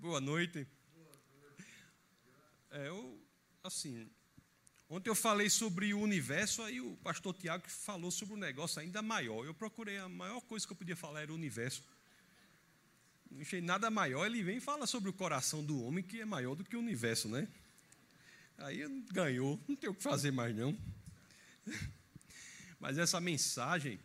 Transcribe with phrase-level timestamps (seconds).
[0.00, 0.64] Boa noite.
[2.70, 3.20] É, eu,
[3.64, 4.08] assim,
[4.88, 9.02] ontem eu falei sobre o universo, aí o pastor Tiago falou sobre um negócio ainda
[9.02, 9.44] maior.
[9.44, 11.82] Eu procurei, a maior coisa que eu podia falar era o universo.
[13.28, 16.24] Não achei nada maior, ele vem e fala sobre o coração do homem, que é
[16.24, 17.48] maior do que o universo, né?
[18.58, 20.78] Aí ganhou, não tem o que fazer mais não.
[22.78, 23.98] Mas essa mensagem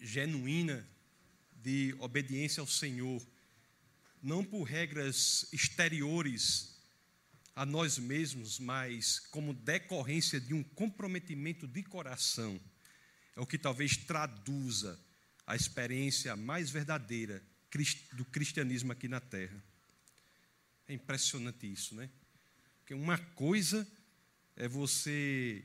[0.00, 0.88] genuína
[1.52, 3.20] de obediência ao Senhor,
[4.24, 6.74] não por regras exteriores
[7.54, 12.58] a nós mesmos, mas como decorrência de um comprometimento de coração,
[13.36, 14.98] é o que talvez traduza
[15.46, 17.42] a experiência mais verdadeira
[18.14, 19.62] do cristianismo aqui na terra.
[20.88, 22.08] É impressionante isso, né?
[22.80, 23.86] Porque uma coisa
[24.56, 25.62] é você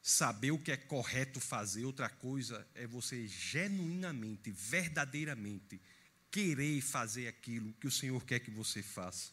[0.00, 5.80] saber o que é correto fazer, outra coisa é você genuinamente, verdadeiramente
[6.32, 9.30] querer fazer aquilo que o Senhor quer que você faça.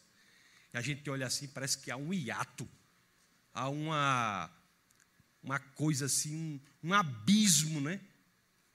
[0.73, 2.69] E a gente olha assim, parece que há um hiato,
[3.53, 4.51] há uma,
[5.41, 6.35] uma coisa assim,
[6.83, 8.01] um, um abismo, né?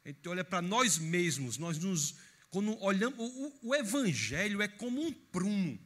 [0.05, 2.17] A gente olha para nós mesmos, nós nos.
[2.51, 5.79] Quando olhamos, o, o Evangelho é como um prumo.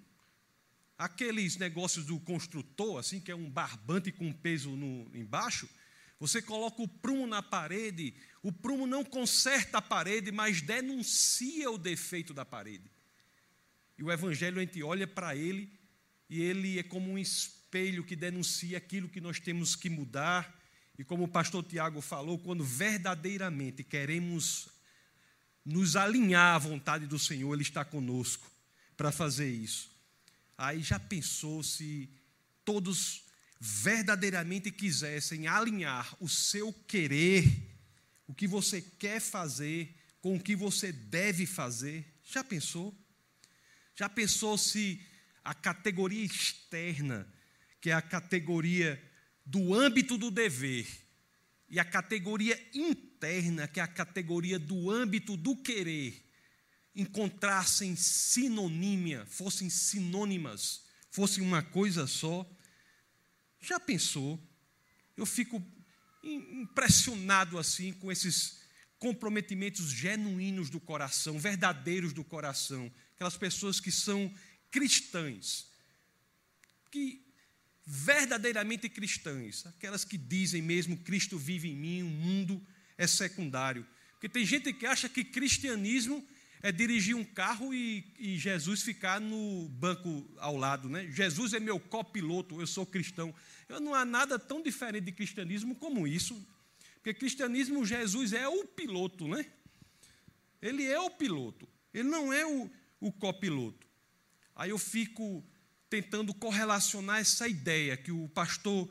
[0.96, 5.68] Aqueles negócios do construtor, assim, que é um barbante com peso no, embaixo,
[6.18, 11.78] você coloca o prumo na parede, o prumo não conserta a parede, mas denuncia o
[11.78, 12.90] defeito da parede.
[13.98, 15.72] E o Evangelho, a gente olha para ele
[16.30, 20.56] e ele é como um espelho que denuncia aquilo que nós temos que mudar.
[20.98, 24.68] E como o pastor Tiago falou, quando verdadeiramente queremos
[25.64, 28.50] nos alinhar à vontade do Senhor, Ele está conosco
[28.96, 29.90] para fazer isso.
[30.56, 32.08] Aí já pensou se
[32.64, 33.24] todos
[33.60, 37.44] verdadeiramente quisessem alinhar o seu querer,
[38.28, 42.04] o que você quer fazer, com o que você deve fazer.
[42.22, 42.94] Já pensou?
[43.96, 45.00] Já pensou se
[45.42, 47.26] a categoria externa,
[47.80, 49.02] que é a categoria
[49.44, 50.86] do âmbito do dever,
[51.70, 56.24] e a categoria interna, que é a categoria do âmbito do querer,
[56.94, 62.48] encontrassem sinonímia, fossem sinônimas, fossem uma coisa só?
[63.60, 64.38] Já pensou?
[65.16, 65.60] Eu fico
[66.22, 68.58] impressionado assim com esses
[68.98, 74.32] comprometimentos genuínos do coração, verdadeiros do coração, aquelas pessoas que são
[74.70, 75.68] cristãs,
[76.90, 77.24] que
[77.86, 82.66] verdadeiramente cristãs, aquelas que dizem mesmo Cristo vive em mim, o mundo
[82.98, 83.86] é secundário.
[84.12, 86.26] Porque tem gente que acha que cristianismo
[86.62, 90.88] é dirigir um carro e, e, Jesus ficar no banco ao lado.
[90.88, 91.08] Né?
[91.10, 93.34] Jesus é meu copiloto, eu sou cristão.
[93.68, 96.46] Eu, não há nada tão diferente de cristianismo como isso.
[96.94, 99.46] Porque cristianismo, Jesus é o piloto, né?
[100.60, 102.68] Ele é o piloto, ele não é o,
[103.00, 103.86] o copiloto.
[104.56, 105.44] Aí eu fico
[105.88, 108.88] tentando correlacionar essa ideia que o pastor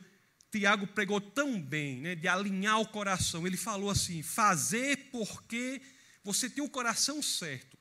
[0.50, 3.45] Tiago pregou tão bem, né, de alinhar o coração.
[3.45, 5.81] Ele falou assim: fazer porque
[6.27, 7.77] você tem o coração certo.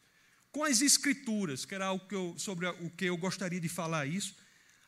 [0.52, 4.06] Com as escrituras, que era o que eu, sobre o que eu gostaria de falar
[4.06, 4.36] isso.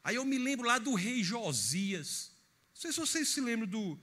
[0.04, 2.30] Aí eu me lembro lá do rei Josias.
[2.72, 4.00] Não sei se vocês se lembram do,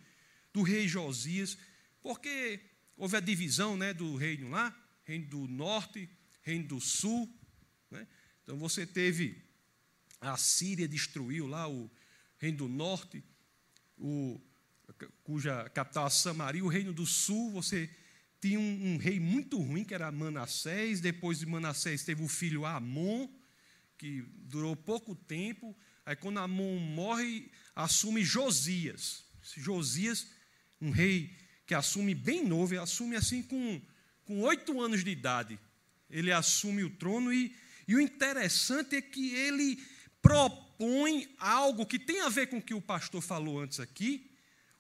[0.54, 1.58] do rei Josias,
[2.02, 2.60] porque
[2.98, 6.10] houve a divisão né, do reino lá, reino do norte,
[6.42, 7.34] reino do sul.
[7.90, 8.06] Né?
[8.44, 9.42] Então você teve
[10.20, 11.90] a Síria destruiu lá o
[12.38, 13.24] reino do norte,
[13.98, 14.42] o,
[15.24, 17.90] cuja capital é Samaria, o reino do sul, você
[18.46, 21.02] tinha um, um, rei muito ruim, que era Manassés.
[21.02, 23.28] Depois de Manassés teve o filho Amon,
[23.98, 25.76] que durou pouco tempo.
[26.06, 29.26] Aí, quando Amon morre, assume Josias.
[29.58, 30.28] Josias,
[30.80, 31.36] um rei
[31.66, 33.82] que assume bem novo, assume assim com,
[34.26, 35.60] com oito anos de idade.
[36.08, 37.56] Ele assume o trono e,
[37.88, 39.84] e o interessante é que ele
[40.22, 44.30] propõe algo que tem a ver com o que o pastor falou antes aqui,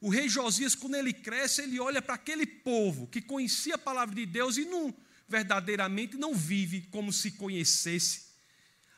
[0.06, 4.14] o rei Josias, quando ele cresce, ele olha para aquele povo que conhecia a palavra
[4.14, 4.94] de Deus e não
[5.28, 8.26] verdadeiramente não vive como se conhecesse.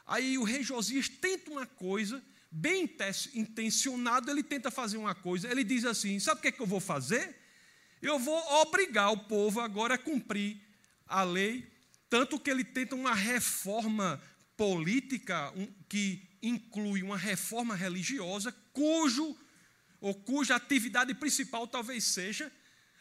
[0.05, 2.21] Aí o rei Josias tenta uma coisa,
[2.51, 2.93] bem
[3.33, 5.49] intencionado, ele tenta fazer uma coisa.
[5.49, 7.37] Ele diz assim: Sabe o que, é que eu vou fazer?
[8.01, 10.61] Eu vou obrigar o povo agora a cumprir
[11.07, 11.71] a lei.
[12.09, 14.21] Tanto que ele tenta uma reforma
[14.57, 15.53] política
[15.87, 19.37] que inclui uma reforma religiosa, cujo
[19.99, 22.51] ou cuja atividade principal talvez seja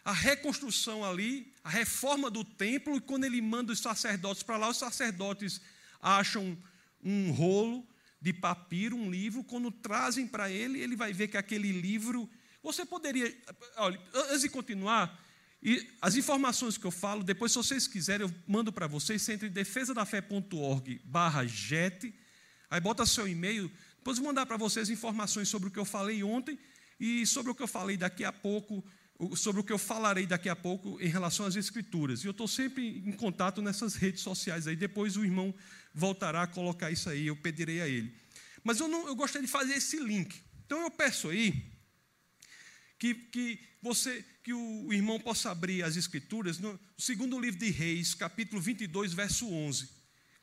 [0.06, 4.69] a reconstrução ali, a reforma do templo, e quando ele manda os sacerdotes para lá,
[4.69, 5.60] os sacerdotes
[6.00, 6.56] acham
[7.02, 7.84] um rolo
[8.20, 12.31] de papiro, um livro, quando trazem para ele, ele vai ver que aquele livro.
[12.62, 13.37] Você poderia.
[13.78, 15.20] Olha, antes de continuar,
[15.60, 19.22] E as informações que eu falo, depois, se vocês quiserem, eu mando para vocês.
[19.22, 22.14] Você entra em defesadafé.org barra jet,
[22.70, 23.69] aí bota seu e-mail.
[23.96, 26.56] Depois vou mandar para vocês informações sobre o que eu falei ontem
[26.98, 28.84] e sobre o que eu falei daqui a pouco,
[29.37, 32.22] sobre o que eu falarei daqui a pouco em relação às Escrituras.
[32.22, 34.76] E eu estou sempre em contato nessas redes sociais aí.
[34.76, 35.54] Depois o irmão
[35.94, 38.14] voltará a colocar isso aí, eu pedirei a ele.
[38.62, 40.43] Mas eu, não, eu gostaria de fazer esse link.
[40.64, 41.72] Então eu peço aí
[42.98, 48.14] que, que você que o irmão possa abrir as escrituras no segundo livro de Reis,
[48.14, 49.88] capítulo 22, verso 11.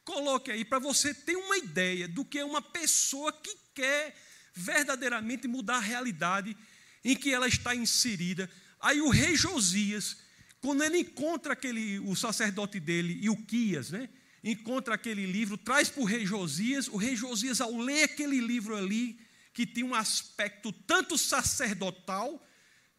[0.04, 4.14] Coloque aí para você ter uma ideia do que é uma pessoa que quer
[4.54, 6.56] verdadeiramente mudar a realidade
[7.04, 8.50] em que ela está inserida.
[8.80, 10.18] Aí o rei Josias,
[10.62, 14.10] quando ele encontra aquele o sacerdote dele, Ilquias, né?
[14.44, 16.88] Encontra aquele livro, traz para o rei Josias.
[16.88, 19.18] O rei Josias, ao ler aquele livro ali,
[19.54, 22.46] que tem um aspecto tanto sacerdotal,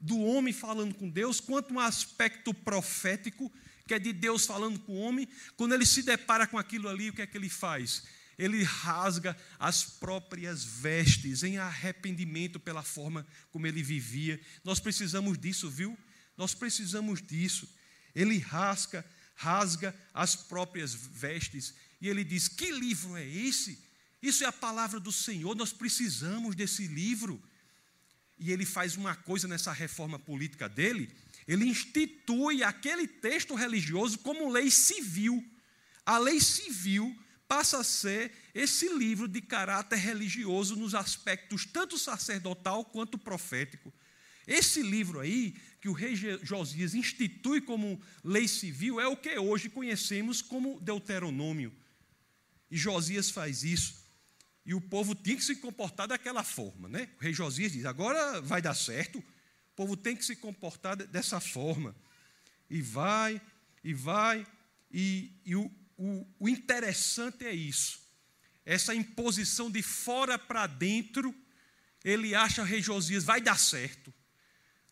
[0.04, 3.50] do homem falando com Deus, quanto um aspecto profético,
[3.86, 5.26] que é de Deus falando com o homem.
[5.56, 8.04] Quando ele se depara com aquilo ali, o que é que ele faz?
[8.38, 14.40] Ele rasga as próprias vestes em arrependimento pela forma como ele vivia.
[14.62, 15.98] Nós precisamos disso, viu?
[16.36, 17.69] Nós precisamos disso.
[18.14, 19.04] Ele rasga,
[19.34, 23.78] rasga as próprias vestes e ele diz: Que livro é esse?
[24.22, 27.42] Isso é a palavra do Senhor, nós precisamos desse livro
[28.38, 31.10] e ele faz uma coisa nessa reforma política dele,
[31.46, 35.44] ele institui aquele texto religioso como lei civil.
[36.04, 37.16] A lei civil
[37.46, 43.93] passa a ser esse livro de caráter religioso nos aspectos tanto sacerdotal quanto profético.
[44.46, 49.70] Esse livro aí, que o rei Josias institui como lei civil, é o que hoje
[49.70, 51.73] conhecemos como Deuteronômio.
[52.70, 54.05] E Josias faz isso.
[54.67, 57.08] E o povo tinha que se comportar daquela forma, né?
[57.19, 61.40] O rei Josias diz: agora vai dar certo, o povo tem que se comportar dessa
[61.40, 61.94] forma.
[62.69, 63.40] E vai,
[63.82, 64.47] e vai,
[64.90, 65.70] e, e o,
[66.04, 67.98] o, o interessante é isso.
[68.66, 71.34] Essa imposição de fora para dentro,
[72.04, 74.12] ele acha rei Josias, vai dar certo.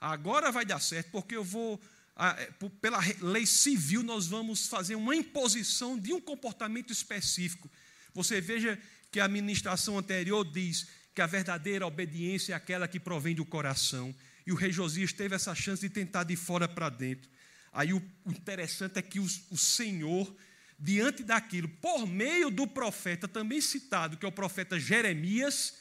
[0.00, 1.78] Agora vai dar certo, porque eu vou,
[2.16, 2.50] é,
[2.80, 7.70] pela lei civil, nós vamos fazer uma imposição de um comportamento específico.
[8.14, 8.80] Você veja
[9.10, 14.14] que a administração anterior diz que a verdadeira obediência é aquela que provém do coração.
[14.46, 17.30] E o rei Josias teve essa chance de tentar de fora para dentro.
[17.70, 20.34] Aí o, interessante é que o Senhor,
[20.82, 25.75] diante daquilo, por meio do profeta, também citado, que é o profeta Jeremias,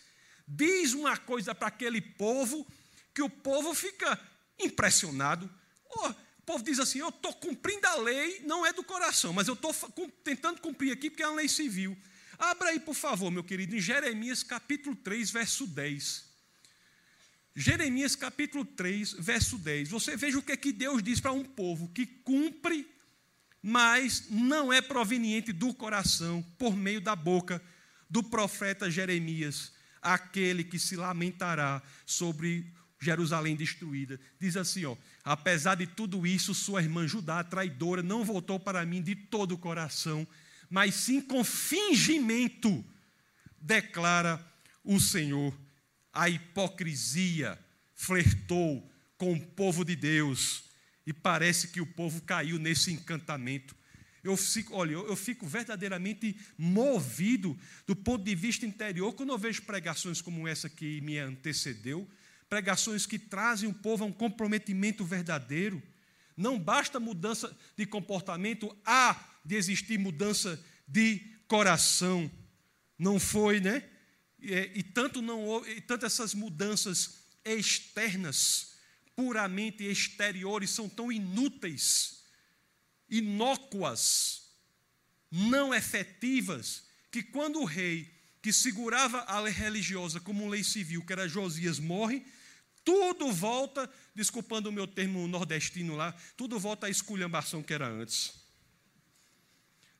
[0.47, 2.67] diz uma coisa para aquele povo
[3.11, 4.19] que o povo fica
[4.59, 5.49] impressionado.
[5.89, 9.47] Oh, o povo diz assim: Eu estou cumprindo a lei, não é do coração, mas
[9.47, 9.73] eu estou
[10.23, 11.97] tentando cumprir aqui porque é uma lei civil.
[12.37, 16.29] Abra aí, por favor, meu querido, em Jeremias capítulo 3, verso 10.
[17.55, 19.89] Jeremias capítulo 3, verso 10.
[19.89, 22.87] Você veja o que, é que Deus diz para um povo que cumpre,
[23.61, 27.61] mas não é proveniente do coração, por meio da boca
[28.09, 29.71] do profeta Jeremias,
[30.01, 32.65] aquele que se lamentará sobre
[32.99, 34.19] Jerusalém destruída.
[34.39, 39.01] Diz assim, ó: Apesar de tudo isso, sua irmã Judá, traidora, não voltou para mim
[39.01, 40.27] de todo o coração
[40.71, 42.83] mas sim com fingimento,
[43.59, 44.41] declara
[44.85, 45.53] o Senhor.
[46.13, 47.59] A hipocrisia
[47.93, 50.63] flertou com o povo de Deus
[51.05, 53.75] e parece que o povo caiu nesse encantamento.
[54.23, 57.57] Eu fico, olha, eu, fico verdadeiramente movido
[57.87, 62.07] do ponto de vista interior quando eu vejo pregações como essa que me antecedeu,
[62.47, 65.81] pregações que trazem o povo a um comprometimento verdadeiro.
[66.37, 72.29] Não basta mudança de comportamento, há de existir mudança de coração.
[72.97, 73.83] Não foi, né?
[74.39, 78.70] E, e tanto não e tanto essas mudanças externas,
[79.15, 82.23] puramente exteriores, são tão inúteis,
[83.09, 84.49] inócuas,
[85.29, 88.09] não efetivas, que quando o rei
[88.41, 92.25] que segurava a lei religiosa como lei civil, que era Josias, morre,
[92.83, 98.33] tudo volta, desculpando o meu termo nordestino lá, tudo volta à esculhambação que era antes.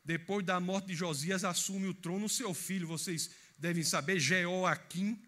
[0.04, 5.22] Depois da morte de Josias, assume o trono seu filho, vocês devem saber, Jeoaquim,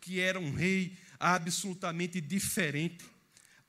[0.00, 3.04] que era um rei absolutamente diferente.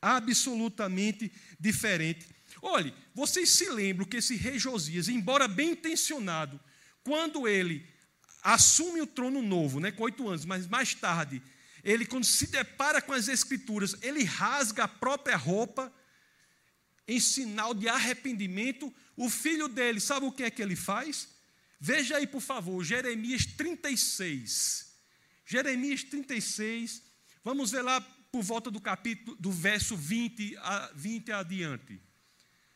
[0.01, 2.27] Absolutamente diferente.
[2.61, 6.59] Olhe, vocês se lembram que esse rei Josias, embora bem intencionado,
[7.03, 7.85] quando ele
[8.41, 11.41] assume o trono novo, né, com oito anos, mas mais tarde,
[11.83, 15.91] ele, quando se depara com as escrituras, ele rasga a própria roupa
[17.07, 21.27] em sinal de arrependimento, o filho dele, sabe o que é que ele faz?
[21.79, 24.91] Veja aí, por favor, Jeremias 36.
[25.45, 27.01] Jeremias 36,
[27.43, 32.01] vamos ver lá por volta do capítulo do verso 20 a 20 adiante.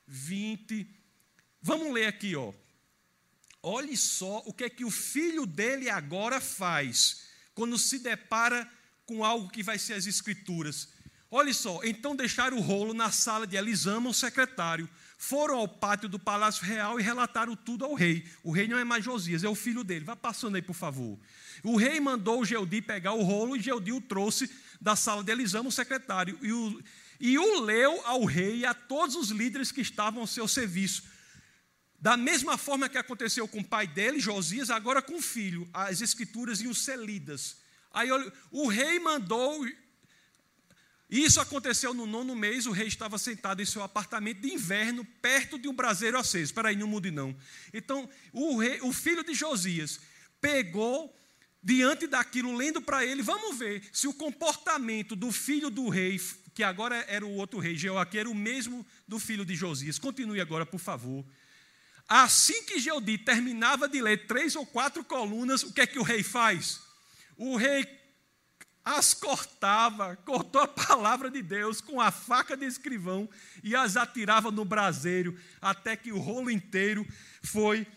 [0.07, 0.87] 20.
[1.61, 2.53] Vamos ler aqui, ó.
[3.61, 7.23] Olhe só o que é que o filho dele agora faz
[7.55, 8.69] quando se depara
[9.05, 10.89] com algo que vai ser as escrituras.
[11.31, 14.87] Olhe só, então deixaram o rolo na sala de Elisama, o secretário.
[15.17, 18.25] Foram ao pátio do palácio real e relataram tudo ao rei.
[18.43, 20.05] O rei não é mais Josias, é o filho dele.
[20.05, 21.17] Vá passando aí, por favor.
[21.63, 25.31] O rei mandou o Geudi pegar o rolo e Geudi o trouxe da sala de
[25.31, 26.83] Elisama, o secretário, e o,
[27.19, 31.03] e o leu ao rei e a todos os líderes que estavam ao seu serviço.
[31.99, 36.01] Da mesma forma que aconteceu com o pai dele, Josias, agora com o filho, as
[36.01, 37.57] escrituras iam ser lidas.
[37.91, 38.09] Aí
[38.51, 39.65] o rei mandou.
[41.15, 45.57] Isso aconteceu no nono mês, o rei estava sentado em seu apartamento de inverno, perto
[45.57, 46.43] de um braseiro aceso.
[46.43, 47.33] Espera aí, não mude não.
[47.73, 50.01] Então, o, rei, o filho de Josias
[50.41, 51.15] pegou
[51.63, 56.19] diante daquilo, lendo para ele, vamos ver se o comportamento do filho do rei,
[56.53, 59.97] que agora era o outro rei, Jeoaquim, era o mesmo do filho de Josias.
[59.97, 61.25] Continue agora, por favor.
[62.09, 66.03] Assim que Geodi terminava de ler três ou quatro colunas, o que é que o
[66.03, 66.81] rei faz?
[67.37, 67.85] O rei
[68.85, 73.27] as cortava, cortou a palavra de Deus com a faca de escrivão
[73.63, 77.05] e as atirava no braseiro, até que o rolo inteiro
[77.41, 77.87] foi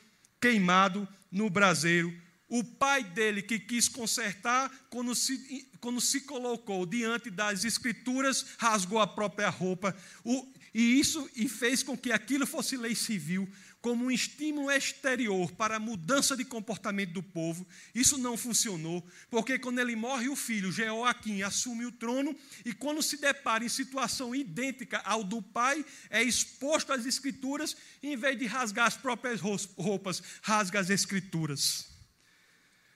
[0.40, 2.12] queimado no braseiro
[2.49, 8.99] o pai dele, que quis consertar, quando se, quando se colocou diante das escrituras, rasgou
[8.99, 9.95] a própria roupa.
[10.25, 13.47] O, e isso e fez com que aquilo fosse lei civil,
[13.80, 17.66] como um estímulo exterior para a mudança de comportamento do povo.
[17.94, 23.02] Isso não funcionou, porque quando ele morre, o filho, Jeoaquim, assume o trono, e quando
[23.02, 28.38] se depara em situação idêntica ao do pai, é exposto às escrituras, e em vez
[28.38, 31.88] de rasgar as próprias roupas, rasga as escrituras.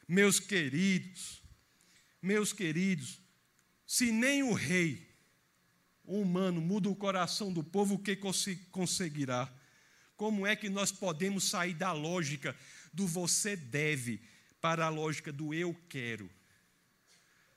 [0.08, 1.42] Meus queridos,
[2.20, 3.20] meus queridos,
[3.86, 5.08] se nem o rei
[6.04, 8.16] humano muda o coração do povo, o que
[8.70, 9.61] conseguirá?
[10.22, 12.54] Como é que nós podemos sair da lógica
[12.92, 14.20] do você deve
[14.60, 16.30] para a lógica do eu quero?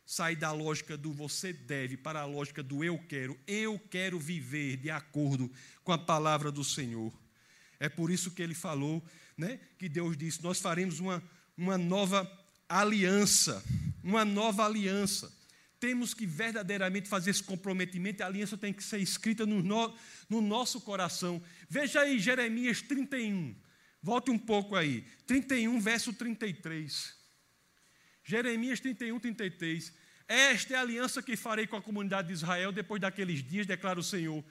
[0.04, 3.40] Sair da lógica do você deve para a lógica do eu quero.
[3.46, 5.52] Eu quero viver de acordo
[5.84, 7.14] com a palavra do Senhor.
[7.80, 9.00] É por isso que ele falou,
[9.38, 11.22] né, que Deus disse: Nós faremos uma,
[11.56, 12.28] uma nova
[12.68, 13.64] aliança,
[14.04, 15.32] uma nova aliança.
[15.86, 19.96] Temos que verdadeiramente fazer esse comprometimento, a aliança tem que ser escrita no, no,
[20.28, 21.40] no nosso coração.
[21.70, 23.56] Veja aí Jeremias 31,
[24.02, 27.16] volte um pouco aí, 31, verso 33.
[28.24, 29.94] Jeremias 31, 33.
[30.28, 34.00] Esta é a aliança que farei com a comunidade de Israel depois daqueles dias, declara
[34.00, 34.44] o Senhor.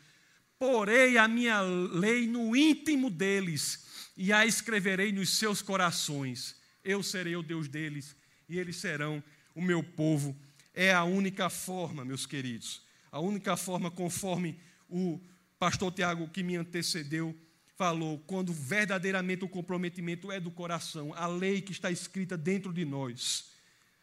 [0.56, 7.34] Porei a minha lei no íntimo deles e a escreverei nos seus corações eu serei
[7.34, 8.14] o Deus deles
[8.48, 9.24] e eles serão
[9.54, 10.38] o meu povo.
[10.74, 15.20] É a única forma, meus queridos, a única forma conforme o
[15.58, 17.34] pastor Tiago que me antecedeu
[17.76, 22.84] falou, quando verdadeiramente o comprometimento é do coração, a lei que está escrita dentro de
[22.84, 23.52] nós.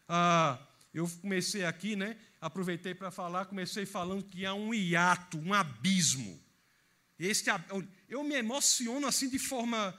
[0.07, 0.59] Ah,
[0.93, 2.17] eu comecei aqui, né?
[2.39, 6.39] Aproveitei para falar, comecei falando que há um hiato, um abismo.
[7.17, 7.49] Este,
[8.09, 9.95] eu me emociono assim de forma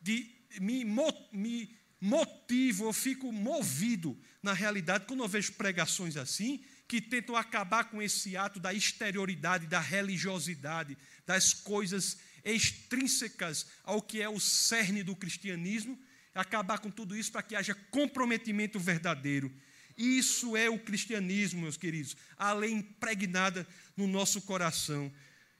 [0.00, 0.84] de me,
[1.32, 7.84] me motivo, eu fico movido, na realidade, quando eu vejo pregações assim, que tentam acabar
[7.84, 15.02] com esse ato da exterioridade, da religiosidade, das coisas extrínsecas ao que é o cerne
[15.02, 15.98] do cristianismo,
[16.34, 19.52] acabar com tudo isso para que haja comprometimento verdadeiro.
[19.96, 25.12] Isso é o cristianismo, meus queridos, a lei impregnada no nosso coração.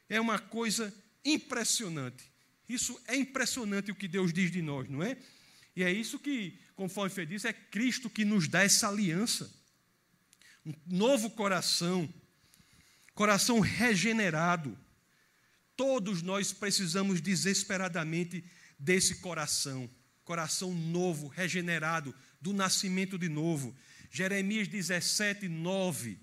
[0.08, 0.92] É uma coisa
[1.24, 2.24] impressionante.
[2.68, 5.16] Isso é impressionante o que Deus diz de nós, não é?
[5.76, 9.52] E é isso que, conforme Fê disse, é Cristo que nos dá essa aliança.
[10.64, 12.12] Um novo coração,
[13.14, 14.78] coração regenerado.
[15.76, 18.44] Todos nós precisamos desesperadamente
[18.78, 19.90] desse coração,
[20.24, 23.76] coração novo, regenerado, do nascimento de novo.
[24.10, 26.18] Jeremias 17, 9.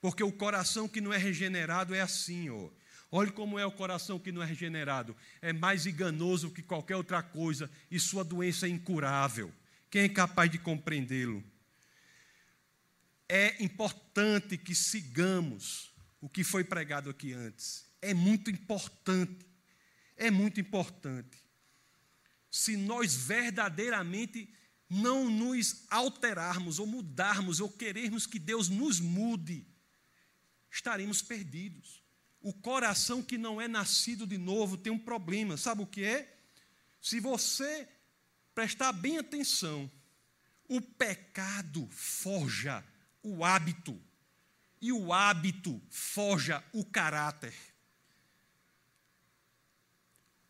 [0.00, 2.70] Porque o coração que não é regenerado é assim, ó.
[3.10, 5.16] Olhe como é o coração que não é regenerado.
[5.40, 9.52] É mais enganoso que qualquer outra coisa e sua doença é incurável.
[9.94, 11.40] Quem é capaz de compreendê-lo?
[13.28, 17.86] É importante que sigamos o que foi pregado aqui antes.
[18.02, 19.46] É muito importante.
[20.16, 21.38] É muito importante.
[22.50, 24.52] Se nós verdadeiramente
[24.90, 29.64] não nos alterarmos ou mudarmos ou querermos que Deus nos mude,
[30.72, 32.02] estaremos perdidos.
[32.40, 35.56] O coração que não é nascido de novo tem um problema.
[35.56, 36.36] Sabe o que é?
[37.00, 37.88] Se você
[38.54, 39.90] prestar bem atenção,
[40.68, 42.84] o pecado forja
[43.22, 44.00] o hábito.
[44.80, 47.54] e o hábito forja o caráter.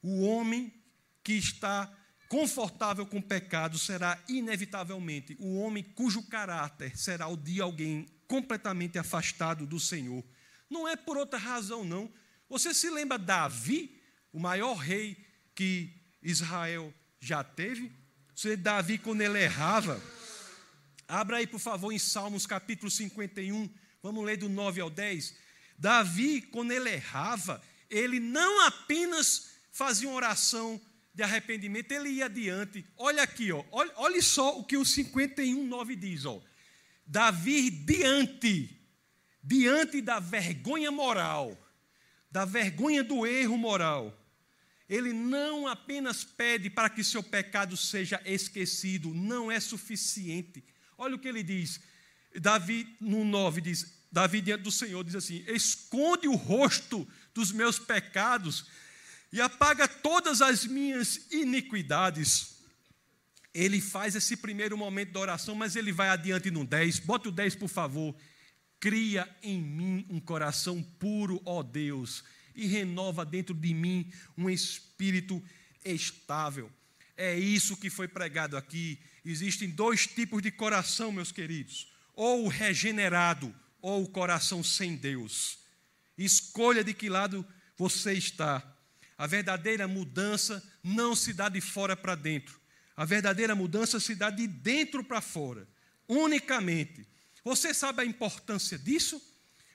[0.02, 0.74] O homem
[1.22, 1.88] que está
[2.28, 8.98] confortável com o pecado será inevitavelmente o homem cujo caráter será o de alguém completamente
[8.98, 10.24] afastado do Senhor.
[10.68, 12.12] Não é por outra razão, não.
[12.48, 15.16] Você se lembra Davi, o maior rei
[15.54, 16.92] que Israel
[17.24, 17.90] já teve?
[18.34, 20.00] Você Davi, quando ele errava,
[21.08, 23.70] abra aí, por favor, em Salmos capítulo 51,
[24.02, 25.34] vamos ler do 9 ao 10.
[25.78, 30.80] Davi, quando ele errava, ele não apenas fazia uma oração
[31.14, 32.84] de arrependimento, ele ia adiante.
[32.96, 36.24] Olha aqui, ó, olha, olha só o que o 51, 9 diz.
[36.24, 36.42] Ó.
[37.06, 38.80] Davi diante,
[39.42, 41.56] diante da vergonha moral,
[42.30, 44.12] da vergonha do erro moral,
[44.88, 50.62] ele não apenas pede para que seu pecado seja esquecido, não é suficiente.
[50.98, 51.80] Olha o que ele diz.
[52.40, 57.78] Davi, no 9, diz: Davi diante do Senhor diz assim: Esconde o rosto dos meus
[57.78, 58.66] pecados
[59.32, 62.54] e apaga todas as minhas iniquidades.
[63.52, 67.00] Ele faz esse primeiro momento da oração, mas ele vai adiante no 10.
[67.00, 68.14] Bota o 10, por favor.
[68.78, 72.22] Cria em mim um coração puro, ó Deus,
[72.54, 75.42] e renova dentro de mim um espírito
[75.84, 76.70] estável.
[77.16, 78.98] É isso que foi pregado aqui.
[79.24, 85.58] Existem dois tipos de coração, meus queridos: ou o regenerado, ou o coração sem Deus.
[86.16, 87.46] Escolha de que lado
[87.76, 88.62] você está.
[89.16, 92.60] A verdadeira mudança não se dá de fora para dentro.
[92.96, 95.68] A verdadeira mudança se dá de dentro para fora,
[96.08, 97.06] unicamente.
[97.42, 99.20] Você sabe a importância disso?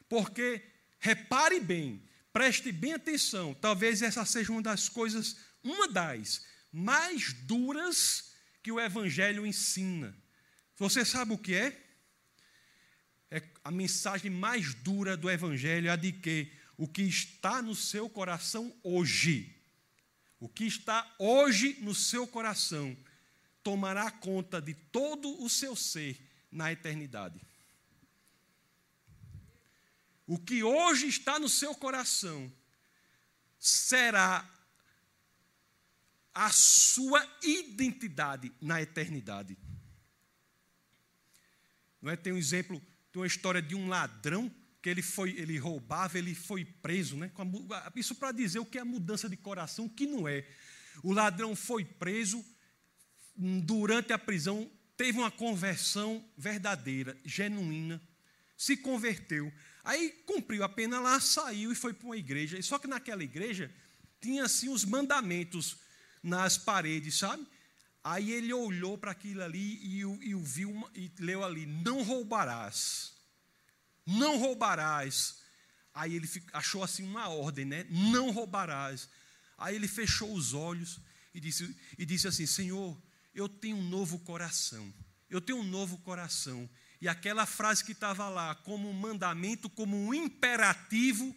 [0.08, 0.62] Porque,
[1.00, 8.34] repare bem, preste bem atenção, talvez essa seja uma das coisas, uma das mais duras
[8.62, 10.16] que o Evangelho ensina.
[10.78, 11.86] Você sabe o que é?
[13.32, 17.76] É a mensagem mais dura do Evangelho, é a de que o que está no
[17.76, 19.56] seu coração hoje,
[20.40, 22.96] o que está hoje no seu coração,
[23.62, 26.18] tomará conta de todo o seu ser
[26.52, 27.40] na eternidade.
[30.30, 32.54] O que hoje está no seu coração
[33.58, 34.48] será
[36.32, 39.58] a sua identidade na eternidade.
[42.00, 42.16] Não é?
[42.16, 42.80] Tem um exemplo,
[43.12, 47.32] tem uma história de um ladrão que ele foi, ele roubava, ele foi preso, né?
[47.96, 50.48] Isso para dizer o que é mudança de coração, o que não é.
[51.02, 52.46] O ladrão foi preso
[53.36, 58.00] hum, durante a prisão, teve uma conversão verdadeira, genuína,
[58.60, 59.52] se converteu.
[59.84, 62.62] Aí cumpriu a pena lá, saiu e foi para uma igreja.
[62.62, 63.74] Só que naquela igreja
[64.22, 65.78] tinha assim os mandamentos
[66.22, 67.48] nas paredes, sabe?
[68.04, 73.18] Aí ele olhou para aquilo ali e, e, viu e leu ali: não roubarás
[74.10, 75.38] não roubarás.
[75.94, 77.86] Aí ele achou assim uma ordem, né?
[77.90, 79.10] Não roubarás.
[79.58, 81.00] Aí ele fechou os olhos
[81.34, 83.00] e disse, e disse assim: Senhor,
[83.34, 84.92] eu tenho um novo coração.
[85.30, 86.70] Eu tenho um novo coração.
[87.02, 91.36] E aquela frase que estava lá, como um mandamento, como um imperativo,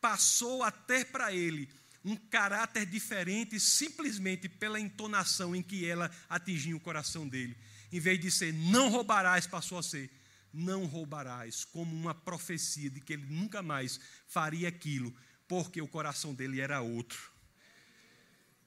[0.00, 1.68] passou até para ele
[2.04, 7.56] um caráter diferente, simplesmente pela entonação em que ela atingiu o coração dele.
[7.92, 10.10] Em vez de ser não roubarás, passou a ser
[10.52, 15.14] não roubarás, como uma profecia de que ele nunca mais faria aquilo,
[15.46, 17.30] porque o coração dele era outro.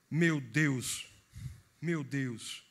[0.09, 1.07] Meu Deus,
[1.81, 2.62] meu Deus.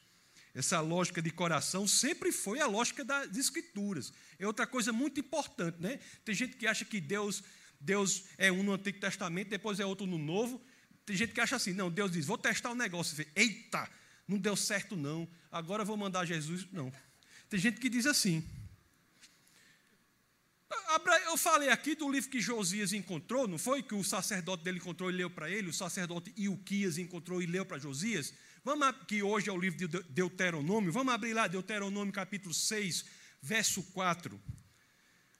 [0.54, 4.12] Essa lógica de coração sempre foi a lógica das escrituras.
[4.38, 5.98] É outra coisa muito importante, né?
[6.24, 7.42] Tem gente que acha que Deus,
[7.80, 10.62] Deus é um no Antigo Testamento, depois é outro no Novo.
[11.06, 13.16] Tem gente que acha assim, não, Deus diz, vou testar o um negócio.
[13.16, 13.88] Você, Eita,
[14.28, 16.66] não deu certo não, agora vou mandar Jesus.
[16.70, 16.92] Não.
[17.48, 18.44] Tem gente que diz assim.
[21.26, 23.82] Eu falei aqui do livro que Josias encontrou, não foi?
[23.82, 27.64] Que o sacerdote dele encontrou e leu para ele, o sacerdote Ilquias encontrou e leu
[27.64, 28.32] para Josias.
[28.64, 33.04] Vamos, que hoje é o livro de Deuteronômio, vamos abrir lá, Deuteronômio capítulo 6,
[33.42, 34.40] verso 4.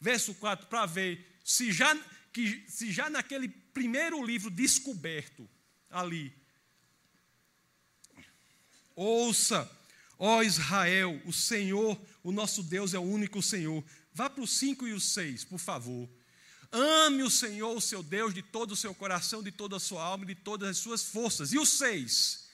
[0.00, 1.96] Verso 4, para ver se já,
[2.32, 5.48] que, se já naquele primeiro livro descoberto
[5.88, 6.34] ali.
[8.96, 9.70] Ouça,
[10.18, 13.84] ó Israel, o Senhor, o nosso Deus é o único Senhor.
[14.12, 16.10] Vá para o 5 e o 6, por favor.
[16.72, 20.02] Ame o Senhor, o seu Deus, de todo o seu coração, de toda a sua
[20.02, 21.52] alma, de todas as suas forças.
[21.52, 22.50] E o 6,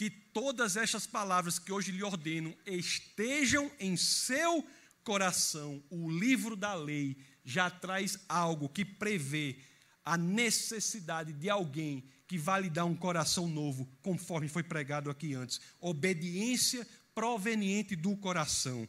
[0.00, 4.66] que todas estas palavras que hoje lhe ordeno estejam em seu
[5.04, 5.84] coração.
[5.90, 9.58] O livro da lei já traz algo que prevê
[10.02, 15.34] a necessidade de alguém que vai lhe dar um coração novo, conforme foi pregado aqui
[15.34, 15.60] antes.
[15.78, 18.88] Obediência proveniente do coração.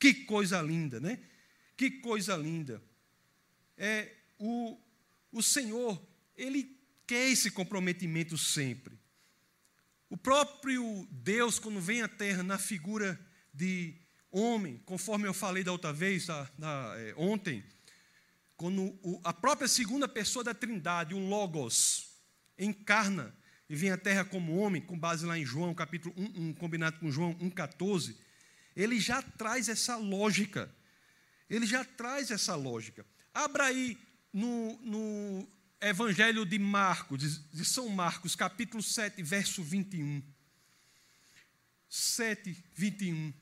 [0.00, 1.18] Que coisa linda, né?
[1.76, 2.82] Que coisa linda.
[3.76, 4.80] É o,
[5.30, 6.02] o Senhor,
[6.34, 6.74] ele
[7.06, 8.98] quer esse comprometimento sempre.
[10.10, 13.18] O próprio Deus, quando vem à terra na figura
[13.52, 13.94] de
[14.30, 17.62] homem, conforme eu falei da outra vez, da, da, é, ontem,
[18.56, 22.08] quando o, a própria segunda pessoa da Trindade, o Logos,
[22.58, 23.34] encarna
[23.68, 26.98] e vem à terra como homem, com base lá em João, capítulo 1, 1 combinado
[26.98, 28.16] com João 1,14,
[28.74, 30.74] ele já traz essa lógica.
[31.50, 33.04] Ele já traz essa lógica.
[33.34, 33.98] Abra aí
[34.32, 35.48] no, no
[35.80, 40.22] Evangelho de Marcos, de, São Marcos, capítulo 7, verso 21.
[41.88, 43.32] 7, 21.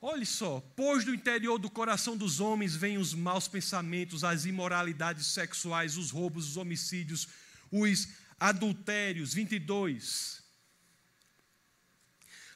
[0.00, 5.26] Olhe só, pois do interior do coração dos homens vêm os maus pensamentos, as imoralidades
[5.28, 7.26] sexuais, os roubos, os homicídios,
[7.72, 10.42] os adultérios, 22.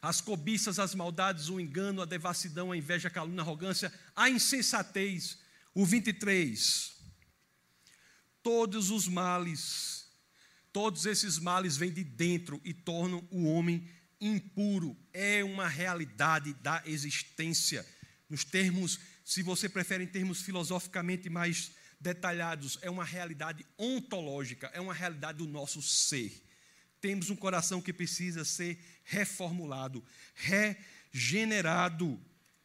[0.03, 4.29] As cobiças, as maldades, o engano, a devassidão, a inveja, a calúnia, a arrogância, a
[4.29, 5.39] insensatez,
[5.75, 7.00] o 23.
[8.42, 10.07] Todos os males,
[10.72, 13.87] todos esses males vêm de dentro e tornam o homem
[14.20, 14.96] impuro.
[15.12, 17.87] É uma realidade da existência.
[18.29, 24.81] Nos termos, se você prefere em termos filosoficamente mais detalhados, é uma realidade ontológica, é
[24.81, 26.33] uma realidade do nosso ser.
[27.00, 32.20] Temos um coração que precisa ser reformulado, regenerado.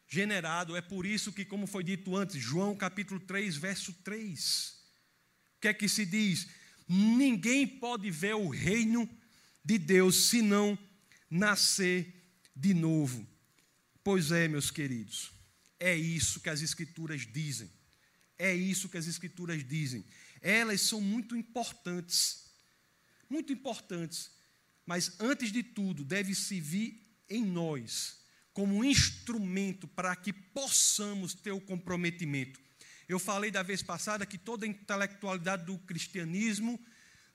[0.08, 4.75] Generado, é por isso que, como foi dito antes, João capítulo 3, verso 3.
[5.56, 6.48] O que é que se diz?
[6.88, 9.08] Ninguém pode ver o reino
[9.64, 10.78] de Deus se não
[11.30, 12.14] nascer
[12.54, 13.26] de novo.
[14.04, 15.32] Pois é, meus queridos,
[15.80, 17.70] é isso que as Escrituras dizem.
[18.38, 20.04] É isso que as Escrituras dizem.
[20.40, 22.44] Elas são muito importantes,
[23.28, 24.30] muito importantes,
[24.84, 28.18] mas antes de tudo, deve se vir em nós
[28.52, 32.58] como um instrumento para que possamos ter o comprometimento.
[33.08, 36.80] Eu falei da vez passada que toda a intelectualidade do cristianismo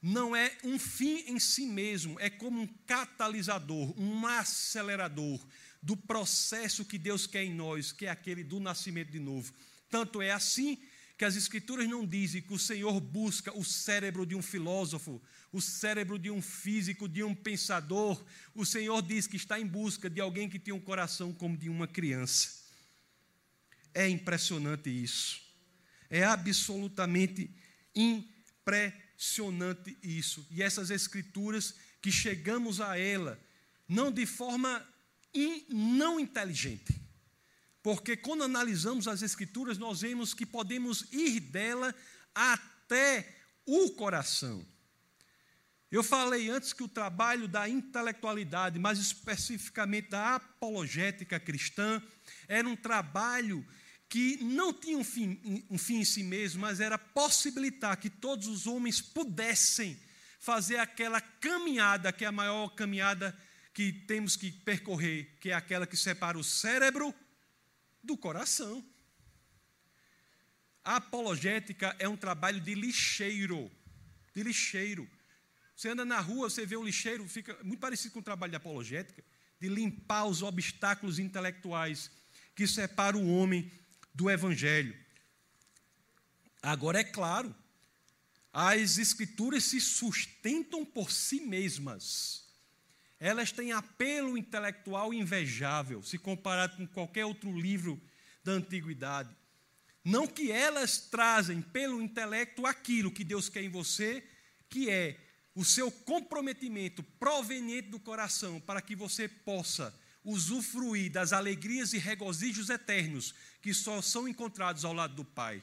[0.02, 5.40] não é um fim em si mesmo, é como um catalisador, um acelerador
[5.82, 9.54] do processo que Deus quer em nós, que é aquele do nascimento de novo.
[9.90, 10.78] Tanto é assim
[11.18, 15.62] que as Escrituras não dizem que o Senhor busca o cérebro de um filósofo, o
[15.62, 18.24] cérebro de um físico, de um pensador.
[18.56, 21.70] O Senhor diz que está em busca de alguém que tem um coração como de
[21.70, 22.62] uma criança.
[23.94, 25.51] É impressionante isso.
[26.12, 27.50] É absolutamente
[27.95, 30.45] impressionante isso.
[30.52, 33.39] E essas Escrituras que chegamos a ela,
[33.89, 34.88] não de forma
[35.34, 37.02] in, não inteligente
[37.84, 41.93] porque quando analisamos as Escrituras, nós vemos que podemos ir dela
[42.34, 44.65] até o coração.
[45.89, 52.02] Eu falei antes que o trabalho da intelectualidade, mais especificamente da apologética cristã,
[52.47, 53.65] era um trabalho
[54.12, 58.45] que não tinha um fim, um fim em si mesmo, mas era possibilitar que todos
[58.45, 59.97] os homens pudessem
[60.38, 63.34] fazer aquela caminhada, que é a maior caminhada
[63.74, 67.15] que temos que percorrer, que é aquela que separa o cérebro
[68.04, 68.86] do coração.
[70.84, 73.71] A apologética é um trabalho de lixeiro,
[74.36, 75.10] de lixeiro.
[75.74, 78.58] Você anda na rua, você vê um lixeiro, fica muito parecido com o trabalho de
[78.58, 79.24] apologética,
[79.58, 82.12] de limpar os obstáculos intelectuais
[82.54, 83.71] que separam o homem
[84.13, 84.97] do evangelho.
[86.62, 87.56] Agora é claro,
[88.54, 92.41] as escrituras se sustentam por si mesmas
[93.21, 98.02] elas têm apelo intelectual invejável, se comparado com qualquer outro livro
[98.43, 99.30] da antiguidade.
[100.04, 104.28] Não que elas trazem pelo intelecto aquilo que Deus quer em você,
[104.67, 105.19] que é
[105.54, 112.71] o seu comprometimento proveniente do coração, para que você possa usufruir das alegrias e regozijos
[112.71, 115.62] eternos que só são encontrados ao lado do Pai.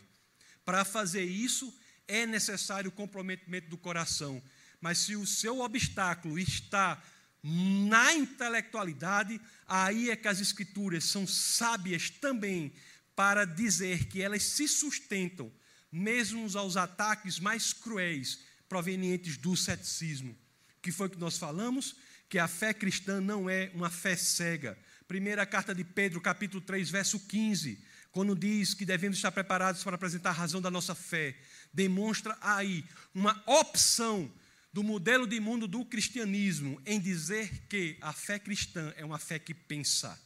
[0.65, 1.75] Para fazer isso,
[2.07, 4.43] é necessário o comprometimento do coração.
[4.81, 7.03] Mas se o seu obstáculo está
[7.43, 12.73] na intelectualidade, aí é que as escrituras são sábias também
[13.15, 15.53] para dizer que elas se sustentam,
[15.91, 20.37] mesmo aos ataques mais cruéis provenientes do ceticismo.
[20.81, 21.97] Que foi que nós falamos?
[22.29, 24.79] Que a fé cristã não é uma fé cega.
[25.07, 29.97] Primeira carta de Pedro, capítulo 3, verso 15, quando diz que devemos estar preparados para
[29.97, 31.37] apresentar a razão da nossa fé,
[31.73, 34.33] demonstra aí uma opção
[34.73, 39.39] do modelo de mundo do cristianismo em dizer que a fé cristã é uma fé
[39.39, 40.19] que pensa,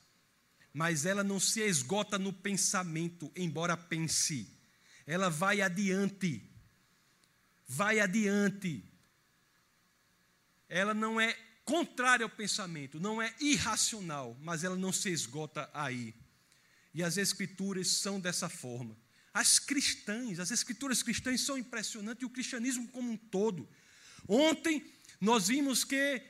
[0.73, 4.49] mas ela não se esgota no pensamento, embora pense.
[5.07, 6.49] Ela vai adiante.
[7.66, 8.85] Vai adiante.
[10.68, 16.14] Ela não é contrária ao pensamento, não é irracional, mas ela não se esgota aí.
[16.94, 18.96] E as escrituras são dessa forma.
[19.33, 23.68] As cristãs, as escrituras cristãs são impressionantes e o cristianismo como um todo.
[24.28, 24.85] Ontem
[25.20, 26.22] nós vimos que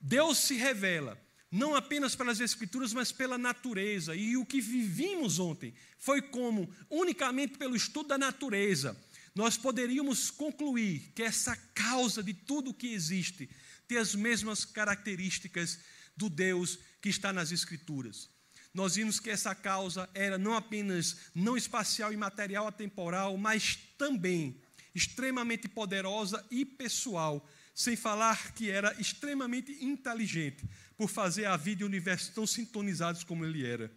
[0.00, 4.14] Deus se revela não apenas pelas escrituras, mas pela natureza.
[4.14, 8.96] E o que vivimos ontem foi como unicamente pelo estudo da natureza
[9.34, 13.48] nós poderíamos concluir que essa causa de tudo o que existe
[13.86, 15.78] tem as mesmas características
[16.16, 18.28] do Deus que está nas escrituras
[18.72, 24.60] nós vimos que essa causa era não apenas não espacial e material atemporal, mas também
[24.94, 31.84] extremamente poderosa e pessoal, sem falar que era extremamente inteligente por fazer a vida e
[31.84, 33.90] o universo tão sintonizados como ele era.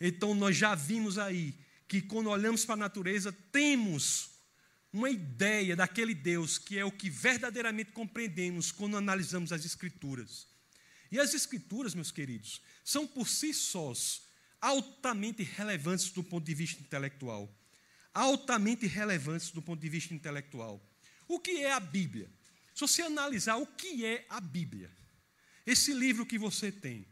[0.00, 1.54] Então nós já vimos aí
[1.86, 4.30] que quando olhamos para a natureza, temos
[4.92, 10.46] uma ideia daquele Deus que é o que verdadeiramente compreendemos quando analisamos as Escrituras.
[11.10, 14.22] E as Escrituras, meus queridos, são por si sós
[14.60, 17.52] altamente relevantes do ponto de vista intelectual.
[18.12, 20.84] Altamente relevantes do ponto de vista intelectual.
[21.26, 22.28] O que é a Bíblia?
[22.74, 24.90] Se você analisar o que é a Bíblia,
[25.66, 27.06] esse livro que você tem,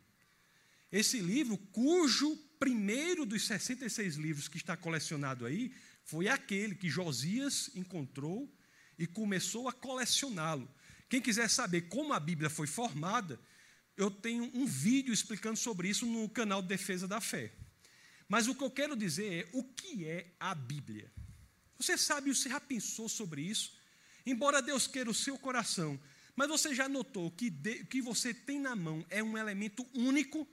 [0.91, 5.73] esse livro cujo primeiro dos 66 livros que está colecionado aí
[6.05, 8.53] foi aquele que Josias encontrou
[8.99, 10.69] e começou a colecioná-lo.
[11.09, 13.39] Quem quiser saber como a Bíblia foi formada,
[13.99, 17.53] eu tenho um vídeo explicando sobre isso no canal Defesa da Fé.
[18.29, 21.11] Mas o que eu quero dizer é o que é a Bíblia.
[21.79, 23.77] Você sabe, você já pensou sobre isso?
[24.25, 25.99] Embora Deus queira o seu coração,
[26.37, 30.47] mas você já notou que o que você tem na mão é um elemento único,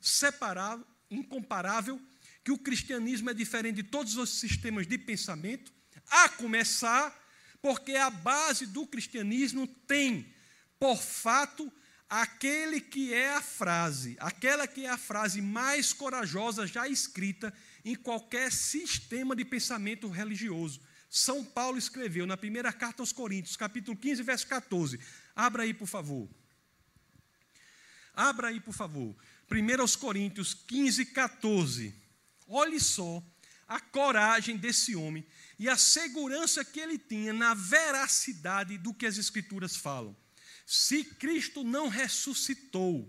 [0.00, 2.00] separável, incomparável,
[2.44, 5.72] que o cristianismo é diferente de todos os sistemas de pensamento,
[6.08, 7.20] a começar
[7.60, 10.34] porque a base do cristianismo tem,
[10.78, 11.72] por fato,
[12.12, 17.50] aquele que é a frase, aquela que é a frase mais corajosa já escrita
[17.82, 20.78] em qualquer sistema de pensamento religioso.
[21.08, 25.00] São Paulo escreveu na primeira carta aos Coríntios, capítulo 15, verso 14.
[25.34, 26.28] Abra aí, por favor.
[28.12, 29.16] Abra aí, por favor.
[29.50, 31.94] 1 aos Coríntios 15, 14.
[32.46, 33.22] Olhe só
[33.66, 35.26] a coragem desse homem
[35.58, 40.14] e a segurança que ele tinha na veracidade do que as Escrituras falam.
[40.66, 43.08] Se Cristo não ressuscitou,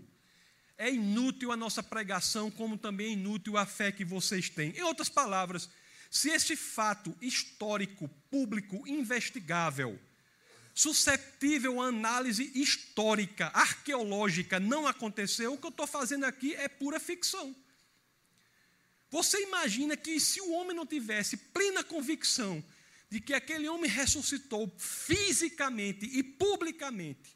[0.76, 4.70] é inútil a nossa pregação, como também é inútil a fé que vocês têm.
[4.76, 5.68] Em outras palavras,
[6.10, 9.98] se este fato histórico, público, investigável,
[10.74, 16.98] susceptível a análise histórica, arqueológica, não aconteceu, o que eu estou fazendo aqui é pura
[16.98, 17.54] ficção.
[19.10, 22.64] Você imagina que se o homem não tivesse plena convicção
[23.08, 27.33] de que aquele homem ressuscitou fisicamente e publicamente,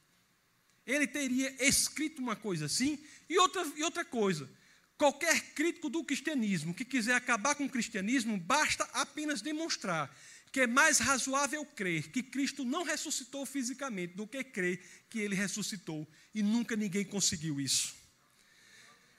[0.88, 2.98] ele teria escrito uma coisa assim.
[3.28, 4.48] E outra, e outra coisa,
[4.96, 10.10] qualquer crítico do cristianismo que quiser acabar com o cristianismo, basta apenas demonstrar
[10.50, 15.34] que é mais razoável crer que Cristo não ressuscitou fisicamente do que crer que ele
[15.34, 16.08] ressuscitou.
[16.34, 17.94] E nunca ninguém conseguiu isso.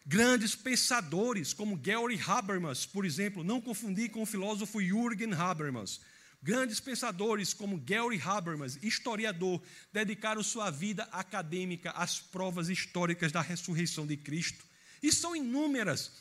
[0.03, 6.01] Grandes pensadores, como Gary Habermas, por exemplo, não confundir com o filósofo Jürgen Habermas.
[6.41, 14.07] Grandes pensadores como Gary Habermas, historiador, dedicaram sua vida acadêmica às provas históricas da ressurreição
[14.07, 14.63] de Cristo.
[15.03, 16.11] E são inúmeras.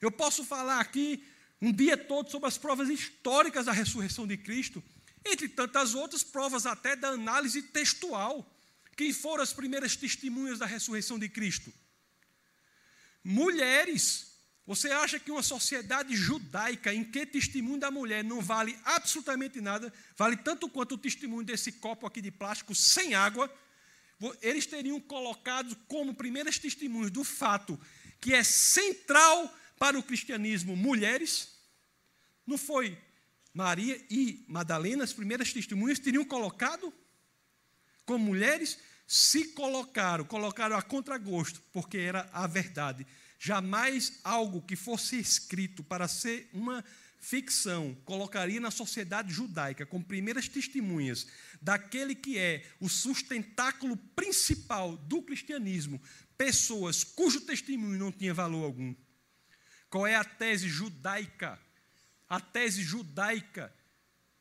[0.00, 1.22] Eu posso falar aqui
[1.60, 4.82] um dia todo sobre as provas históricas da ressurreição de Cristo,
[5.26, 8.50] entre tantas outras provas até da análise textual.
[8.96, 11.72] Quem foram as primeiras testemunhas da ressurreição de Cristo?
[13.22, 14.27] Mulheres
[14.68, 19.90] você acha que uma sociedade judaica em que testemunho da mulher não vale absolutamente nada,
[20.14, 23.50] vale tanto quanto o testemunho desse copo aqui de plástico sem água?
[24.42, 27.80] Eles teriam colocado como primeiras testemunhas do fato
[28.20, 31.48] que é central para o cristianismo mulheres?
[32.46, 32.98] Não foi
[33.54, 36.92] Maria e Madalena, as primeiras testemunhas, teriam colocado
[38.04, 38.78] como mulheres?
[39.06, 43.06] Se colocaram, colocaram a contragosto, porque era a verdade.
[43.38, 46.84] Jamais algo que fosse escrito para ser uma
[47.20, 51.26] ficção colocaria na sociedade judaica como primeiras testemunhas
[51.60, 56.00] daquele que é o sustentáculo principal do cristianismo,
[56.36, 58.94] pessoas cujo testemunho não tinha valor algum.
[59.90, 61.58] Qual é a tese judaica?
[62.28, 63.72] A tese judaica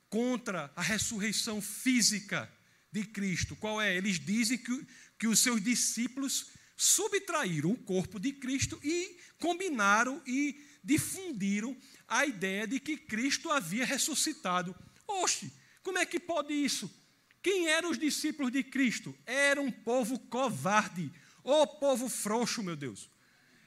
[0.10, 2.52] contra a ressurreição física
[2.92, 3.56] de Cristo.
[3.56, 3.96] Qual é?
[3.96, 10.63] Eles dizem que, que os seus discípulos subtraíram o corpo de Cristo e combinaram e
[10.84, 11.76] difundiram
[12.08, 14.76] a ideia de que Cristo havia ressuscitado.
[15.08, 16.90] Oxe, como é que pode isso?
[17.42, 19.18] Quem eram os discípulos de Cristo?
[19.26, 21.12] Era um povo covarde,
[21.44, 23.10] ô povo frouxo, meu Deus.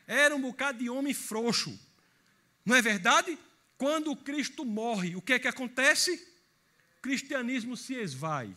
[0.07, 1.79] Era um bocado de homem frouxo.
[2.65, 3.37] Não é verdade?
[3.77, 6.13] Quando Cristo morre, o que é que acontece?
[6.99, 8.49] O cristianismo se esvai.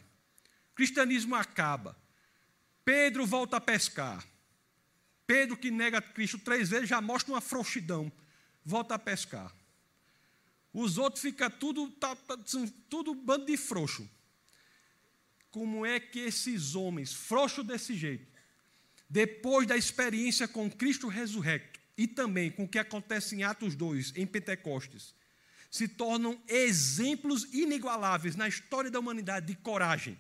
[0.72, 1.98] O cristianismo acaba.
[2.84, 4.33] Pedro volta a pescar.
[5.34, 8.12] Pedro, que nega Cristo três vezes, já mostra uma frouxidão.
[8.64, 9.52] Volta a pescar.
[10.72, 12.38] Os outros ficam tudo, tá, tá,
[12.88, 14.08] tudo bando de frouxo.
[15.50, 18.32] Como é que esses homens, frouxos desse jeito,
[19.10, 24.14] depois da experiência com Cristo ressurrecto e também com o que acontece em Atos 2,
[24.16, 25.16] em Pentecostes,
[25.72, 30.16] se tornam exemplos inigualáveis na história da humanidade de coragem,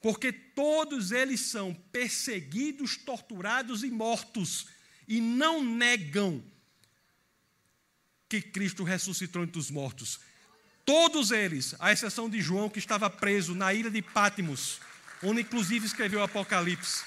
[0.00, 4.66] porque todos eles são perseguidos, torturados e mortos,
[5.06, 6.44] e não negam
[8.28, 10.20] que Cristo ressuscitou entre os mortos.
[10.84, 14.80] Todos eles, à exceção de João, que estava preso na ilha de Pátimos,
[15.22, 17.04] onde inclusive escreveu o Apocalipse.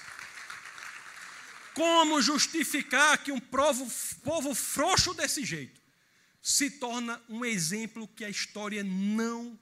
[1.74, 3.90] Como justificar que um povo,
[4.24, 5.80] povo frouxo desse jeito
[6.42, 9.58] se torna um exemplo que a história não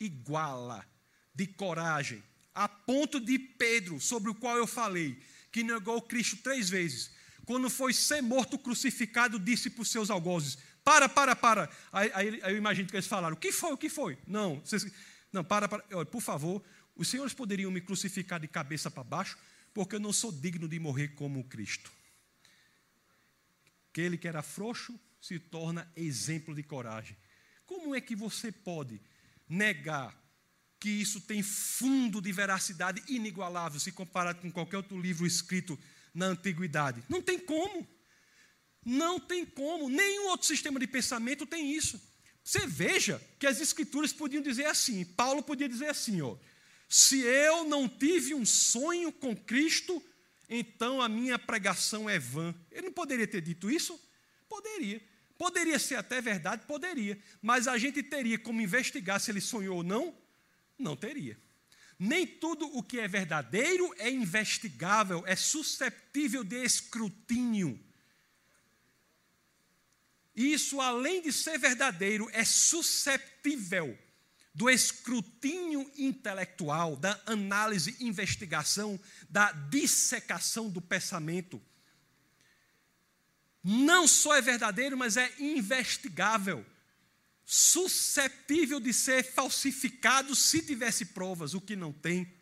[0.00, 0.84] iguala
[1.34, 2.22] de coragem,
[2.54, 7.10] a ponto de Pedro, sobre o qual eu falei, que negou Cristo três vezes,
[7.44, 11.70] quando foi ser morto crucificado, disse para os seus algozes: Para, para, para.
[11.92, 13.72] Aí, aí, aí, eu imagino que eles falaram: O que foi?
[13.72, 14.18] O que foi?
[14.26, 14.86] Não, vocês,
[15.32, 15.84] não, para, para.
[15.92, 16.62] Olha, por favor,
[16.96, 19.36] os senhores poderiam me crucificar de cabeça para baixo,
[19.74, 21.92] porque eu não sou digno de morrer como Cristo.
[23.90, 27.16] Aquele que era frouxo se torna exemplo de coragem.
[27.66, 29.00] Como é que você pode
[29.48, 30.14] negar
[30.84, 35.78] que isso tem fundo de veracidade inigualável se comparado com qualquer outro livro escrito
[36.12, 37.02] na antiguidade?
[37.08, 37.88] Não tem como.
[38.84, 39.88] Não tem como.
[39.88, 41.98] Nenhum outro sistema de pensamento tem isso.
[42.44, 46.36] Você veja que as escrituras podiam dizer assim, Paulo podia dizer assim, ó,
[46.86, 50.02] se eu não tive um sonho com Cristo,
[50.50, 52.54] então a minha pregação é vã.
[52.70, 53.98] Ele não poderia ter dito isso?
[54.46, 55.02] Poderia.
[55.38, 57.18] Poderia ser até verdade, poderia.
[57.40, 60.23] Mas a gente teria como investigar se ele sonhou ou não?
[60.78, 61.38] Não teria.
[61.98, 67.78] Nem tudo o que é verdadeiro é investigável, é susceptível de escrutínio.
[70.34, 73.96] Isso, além de ser verdadeiro, é susceptível
[74.52, 81.62] do escrutínio intelectual, da análise, investigação, da dissecação do pensamento
[83.64, 86.66] não só é verdadeiro, mas é investigável,
[87.44, 92.32] suscetível de ser falsificado se tivesse provas, o que não tem.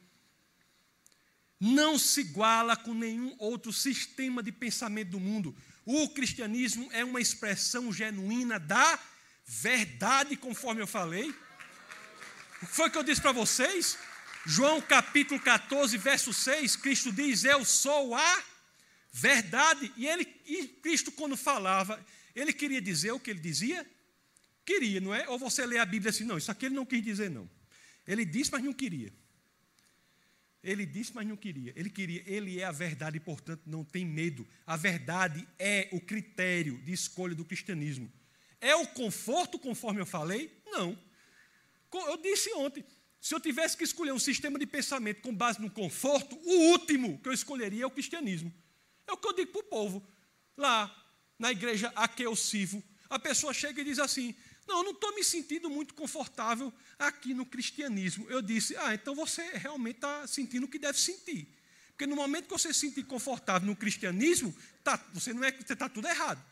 [1.58, 5.56] Não se iguala com nenhum outro sistema de pensamento do mundo.
[5.84, 8.98] O cristianismo é uma expressão genuína da
[9.44, 11.30] verdade, conforme eu falei.
[12.62, 13.98] O que foi que eu disse para vocês?
[14.44, 18.42] João capítulo 14, verso 6, Cristo diz: Eu sou a
[19.12, 19.92] verdade.
[19.96, 23.88] E, ele, e Cristo, quando falava, ele queria dizer o que ele dizia?
[24.64, 25.28] Queria, não é?
[25.28, 27.48] Ou você lê a Bíblia assim, não, isso aqui ele não quis dizer, não.
[28.06, 29.12] Ele disse, mas não queria.
[30.62, 31.72] Ele disse, mas não queria.
[31.74, 34.46] Ele queria, ele é a verdade, portanto, não tem medo.
[34.64, 38.10] A verdade é o critério de escolha do cristianismo.
[38.60, 40.56] É o conforto, conforme eu falei?
[40.66, 40.96] Não.
[41.92, 42.84] Eu disse ontem,
[43.20, 47.18] se eu tivesse que escolher um sistema de pensamento com base no conforto, o último
[47.18, 48.52] que eu escolheria é o cristianismo.
[49.06, 50.06] É o que eu digo para o povo.
[50.56, 50.94] Lá,
[51.38, 54.34] na igreja a que eu sirvo, a pessoa chega e diz assim:
[54.66, 58.26] Não, eu não estou me sentindo muito confortável aqui no cristianismo.
[58.30, 61.48] Eu disse: Ah, então você realmente está sentindo o que deve sentir.
[61.90, 65.88] Porque no momento que você se sentir confortável no cristianismo, tá, você não é, está
[65.88, 66.42] tudo errado.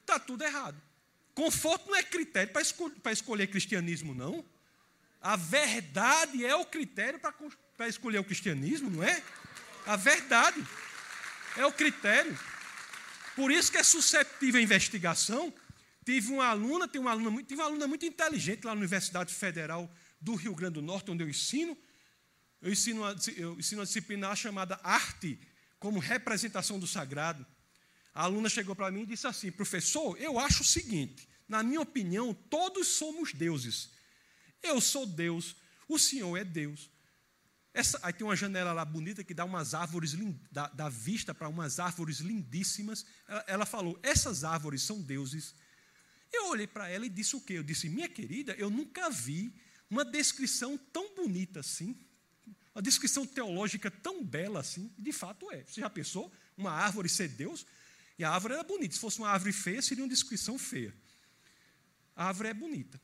[0.00, 0.80] Está tudo errado.
[1.34, 4.44] Conforto não é critério para escolher, escolher cristianismo, não.
[5.20, 7.18] A verdade é o critério
[7.76, 9.22] para escolher o cristianismo, não é?
[9.86, 10.64] A verdade.
[11.56, 12.38] É o critério.
[13.34, 15.52] Por isso que é susceptível à investigação.
[16.04, 20.34] Tive uma aluna, tem uma aluna, uma aluna muito inteligente lá na Universidade Federal do
[20.34, 21.76] Rio Grande do Norte, onde eu ensino.
[22.60, 25.38] Eu ensino uma, eu ensino uma disciplina chamada Arte
[25.78, 27.44] como representação do sagrado.
[28.14, 31.80] A aluna chegou para mim e disse assim: professor, eu acho o seguinte, na minha
[31.80, 33.90] opinião, todos somos deuses.
[34.62, 35.56] Eu sou Deus,
[35.88, 36.90] o senhor é Deus.
[37.74, 40.14] Essa, aí tem uma janela lá bonita que dá umas árvores,
[40.50, 43.06] dá vista para umas árvores lindíssimas.
[43.26, 45.54] Ela, ela, falou: essas árvores são deuses.
[46.32, 47.54] Eu olhei para ela e disse o quê?
[47.54, 49.54] Eu disse, minha querida, eu nunca vi
[49.90, 51.94] uma descrição tão bonita assim,
[52.74, 54.90] uma descrição teológica tão bela assim.
[54.98, 55.62] De fato é.
[55.64, 56.32] Você já pensou?
[56.56, 57.66] Uma árvore ser Deus?
[58.18, 58.94] E a árvore era bonita.
[58.94, 60.94] Se fosse uma árvore feia, seria uma descrição feia.
[62.16, 63.00] A árvore é bonita.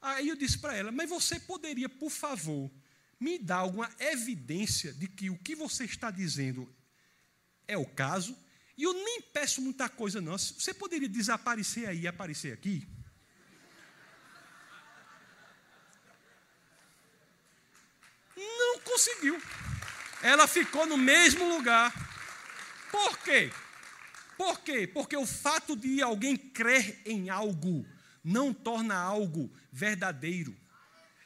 [0.00, 2.70] Aí eu disse para ela, mas você poderia, por favor,
[3.18, 6.72] me dá alguma evidência de que o que você está dizendo
[7.66, 8.36] é o caso.
[8.76, 10.36] E eu nem peço muita coisa, não.
[10.36, 12.86] Você poderia desaparecer aí e aparecer aqui?
[18.36, 19.40] Não conseguiu.
[20.22, 21.92] Ela ficou no mesmo lugar.
[22.90, 23.50] Por quê?
[24.36, 24.86] Por quê?
[24.86, 27.86] Porque o fato de alguém crer em algo
[28.22, 30.54] não torna algo verdadeiro.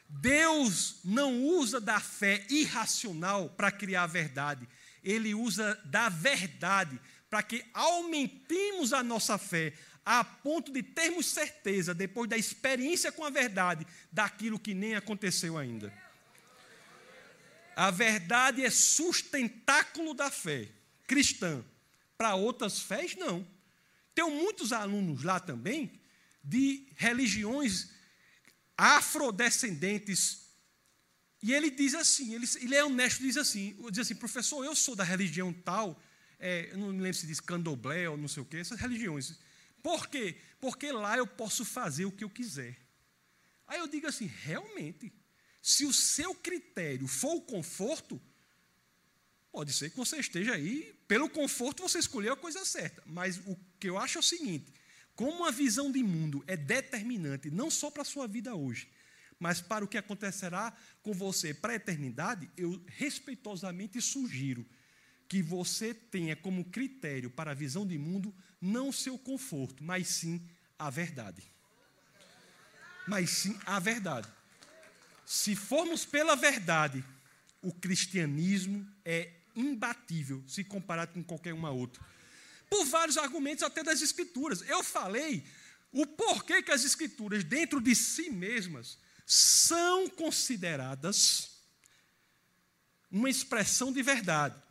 [0.07, 4.67] Deus não usa da fé irracional para criar a verdade.
[5.03, 6.99] Ele usa da verdade
[7.31, 9.73] para que aumentemos a nossa fé
[10.05, 15.57] a ponto de termos certeza, depois da experiência com a verdade, daquilo que nem aconteceu
[15.57, 15.93] ainda.
[17.73, 20.67] A verdade é sustentáculo da fé
[21.07, 21.63] cristã.
[22.17, 23.47] Para outras fés, não.
[24.13, 25.89] Tem muitos alunos lá também
[26.43, 27.91] de religiões
[28.77, 30.47] afrodescendentes.
[31.41, 34.97] E ele diz assim, ele, ele é honesto, diz assim, diz assim, professor, eu sou
[34.97, 35.97] da religião tal,
[36.41, 39.37] é, não me lembro se diz candomblé ou não sei o quê, essas religiões.
[39.83, 40.37] Por quê?
[40.59, 42.77] Porque lá eu posso fazer o que eu quiser.
[43.67, 45.13] Aí eu digo assim, realmente,
[45.61, 48.19] se o seu critério for o conforto,
[49.51, 53.03] pode ser que você esteja aí, pelo conforto você escolheu a coisa certa.
[53.05, 54.73] Mas o que eu acho é o seguinte:
[55.15, 58.89] como a visão de mundo é determinante, não só para a sua vida hoje,
[59.39, 64.65] mas para o que acontecerá com você para a eternidade, eu respeitosamente sugiro
[65.31, 70.45] que você tenha como critério para a visão de mundo não seu conforto, mas sim
[70.77, 71.41] a verdade.
[73.07, 74.27] Mas sim a verdade.
[75.25, 77.01] Se formos pela verdade,
[77.61, 82.03] o cristianismo é imbatível se comparado com qualquer uma outra.
[82.69, 84.61] Por vários argumentos até das escrituras.
[84.63, 85.45] Eu falei
[85.93, 91.51] o porquê que as escrituras dentro de si mesmas são consideradas
[93.09, 94.61] uma expressão de verdade.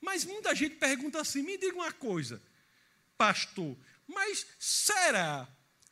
[0.00, 2.42] Mas muita gente pergunta assim: me diga uma coisa,
[3.16, 3.76] pastor,
[4.06, 5.48] mas será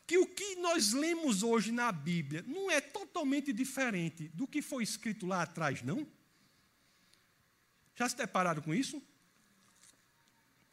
[0.07, 4.83] que o que nós lemos hoje na Bíblia não é totalmente diferente do que foi
[4.83, 6.07] escrito lá atrás, não?
[7.95, 9.03] Já se depararam com isso?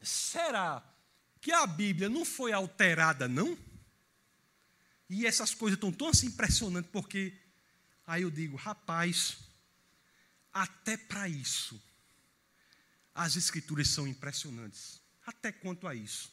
[0.02, 0.84] Será
[1.42, 3.58] que a Bíblia não foi alterada, não?
[5.10, 7.34] E essas coisas estão tão assim impressionantes, porque
[8.08, 9.38] aí eu digo, rapaz,
[10.54, 11.82] até para isso,
[13.16, 15.01] as Escrituras são impressionantes.
[15.26, 16.32] Até quanto a isso.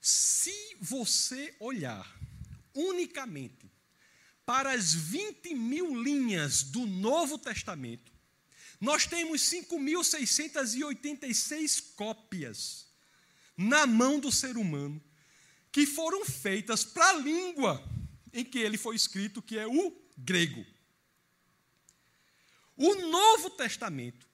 [0.00, 2.06] Se você olhar
[2.74, 3.70] unicamente
[4.44, 8.10] para as 20 mil linhas do Novo Testamento,
[8.80, 12.88] nós temos 5.686 cópias
[13.56, 15.00] na mão do ser humano
[15.70, 17.80] que foram feitas para a língua
[18.32, 20.64] em que ele foi escrito, que é o grego.
[22.76, 24.29] O Novo Testamento.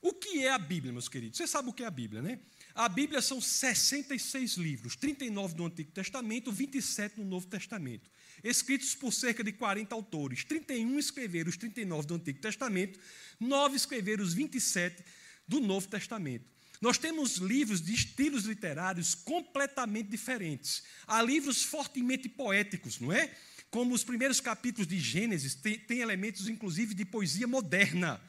[0.00, 1.36] O que é a Bíblia, meus queridos?
[1.36, 2.38] Você sabe o que é a Bíblia, né?
[2.74, 8.08] A Bíblia são 66 livros, 39 no Antigo Testamento, 27 no Novo Testamento.
[8.44, 10.44] Escritos por cerca de 40 autores.
[10.44, 13.00] 31 escreveram os 39 do Antigo Testamento,
[13.40, 15.04] 9 escreveram os 27
[15.48, 16.44] do Novo Testamento.
[16.80, 20.84] Nós temos livros de estilos literários completamente diferentes.
[21.08, 23.34] Há livros fortemente poéticos, não é?
[23.68, 28.20] Como os primeiros capítulos de Gênesis, tem, tem elementos, inclusive, de poesia moderna.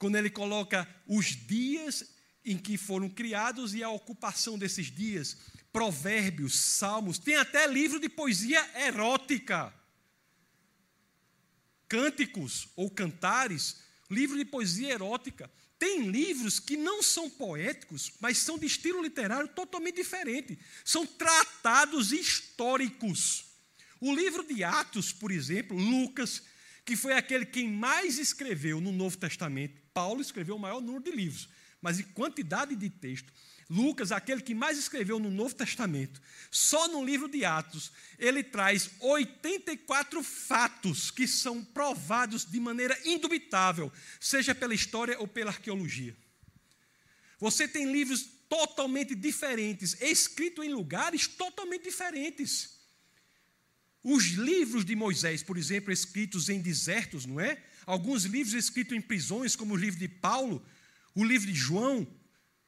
[0.00, 2.06] Quando ele coloca os dias
[2.42, 5.36] em que foram criados e a ocupação desses dias.
[5.70, 9.72] Provérbios, salmos, tem até livro de poesia erótica.
[11.86, 13.76] Cânticos ou cantares,
[14.10, 15.50] livro de poesia erótica.
[15.78, 20.58] Tem livros que não são poéticos, mas são de estilo literário totalmente diferente.
[20.82, 23.44] São tratados históricos.
[24.00, 26.42] O livro de Atos, por exemplo, Lucas,
[26.90, 31.12] que foi aquele quem mais escreveu no Novo Testamento, Paulo escreveu o maior número de
[31.12, 31.48] livros
[31.80, 33.32] mas em quantidade de texto.
[33.68, 36.20] Lucas, aquele que mais escreveu no Novo Testamento,
[36.50, 43.92] só no livro de Atos, ele traz 84 fatos que são provados de maneira indubitável,
[44.18, 46.16] seja pela história ou pela arqueologia.
[47.38, 52.79] Você tem livros totalmente diferentes, escritos em lugares totalmente diferentes.
[54.02, 57.62] Os livros de Moisés, por exemplo, escritos em desertos, não é?
[57.84, 60.64] Alguns livros escritos em prisões, como o livro de Paulo,
[61.14, 62.06] o livro de João,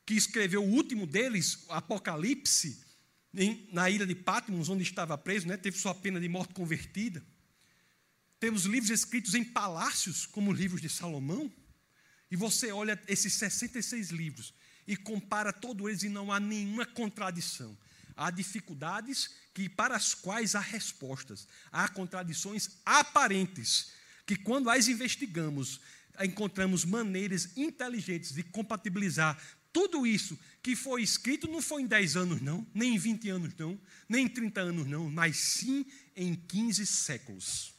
[0.05, 2.79] que escreveu o último deles, Apocalipse,
[3.35, 7.25] em, na ilha de Patmos, onde estava preso, né, teve sua pena de morte convertida.
[8.39, 11.51] Temos livros escritos em palácios, como os livros de Salomão.
[12.31, 14.53] E você olha esses 66 livros
[14.87, 17.77] e compara todos eles e não há nenhuma contradição.
[18.17, 21.47] Há dificuldades que para as quais há respostas.
[21.71, 23.93] Há contradições aparentes
[24.27, 25.81] que quando as investigamos,
[26.21, 29.41] encontramos maneiras inteligentes de compatibilizar
[29.73, 33.55] tudo isso que foi escrito não foi em 10 anos, não, nem em 20 anos,
[33.57, 37.75] não, nem em 30 anos, não, mas sim em 15 séculos.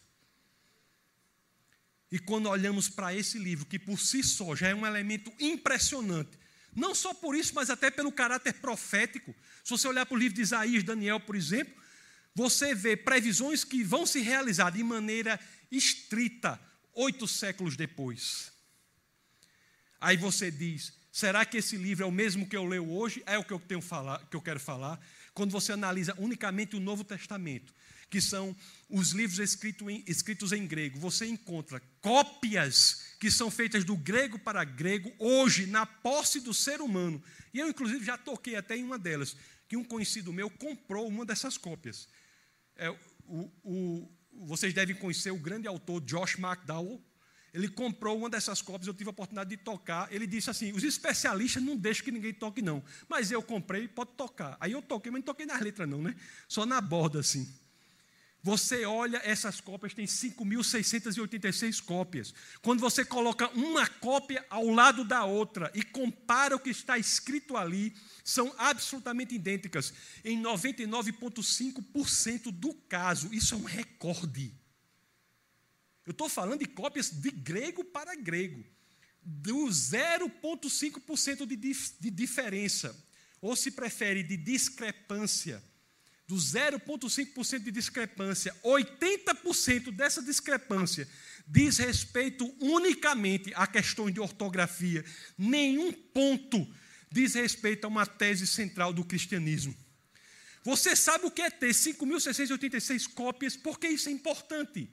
[2.12, 6.38] E quando olhamos para esse livro, que por si só já é um elemento impressionante,
[6.76, 9.36] não só por isso, mas até pelo caráter profético.
[9.64, 11.74] Se você olhar para o livro de Isaías, Daniel, por exemplo,
[12.36, 15.40] você vê previsões que vão se realizar de maneira
[15.72, 16.60] estrita
[16.94, 18.52] oito séculos depois.
[20.02, 23.24] Aí você diz: será que esse livro é o mesmo que eu leio hoje?
[23.26, 25.00] É o que eu tenho falar, que eu quero falar.
[25.34, 27.74] Quando você analisa unicamente o Novo Testamento,
[28.10, 28.56] que são
[28.90, 34.38] os livros escritos em, escritos em grego, você encontra cópias que são feitas do grego
[34.38, 37.24] para grego hoje na posse do ser humano.
[37.52, 39.36] E eu, inclusive, já toquei até em uma delas,
[39.74, 42.08] que um conhecido meu comprou uma dessas cópias.
[42.76, 42.92] É,
[43.26, 44.12] o, o,
[44.46, 47.04] vocês devem conhecer o grande autor Josh McDowell.
[47.52, 50.12] Ele comprou uma dessas cópias, eu tive a oportunidade de tocar.
[50.14, 52.84] Ele disse assim: os especialistas não deixam que ninguém toque, não.
[53.10, 54.58] Mas eu comprei, pode tocar.
[54.60, 56.16] Aí eu toquei, mas não toquei nas letras, não, né?
[56.48, 57.52] Só na borda, assim.
[58.46, 62.34] Você olha essas cópias, tem 5.686 cópias.
[62.62, 67.56] Quando você coloca uma cópia ao lado da outra e compara o que está escrito
[67.56, 69.94] ali, são absolutamente idênticas.
[70.26, 73.34] Em 99,5% do caso.
[73.34, 74.54] Isso é um recorde.
[76.06, 78.62] Eu estou falando de cópias de grego para grego.
[79.22, 82.94] Do 0,5% de, dif de diferença.
[83.40, 85.64] Ou se prefere, de discrepância
[86.34, 91.08] do 0,5% de discrepância, 80% dessa discrepância
[91.48, 95.06] diz respeito unicamente a questões de ortografia.
[95.38, 96.68] Nenhum ponto
[97.12, 99.76] diz respeito a uma tese central do cristianismo.
[100.64, 103.56] Você sabe o que é ter 5.686 cópias?
[103.56, 104.90] Porque isso é importante.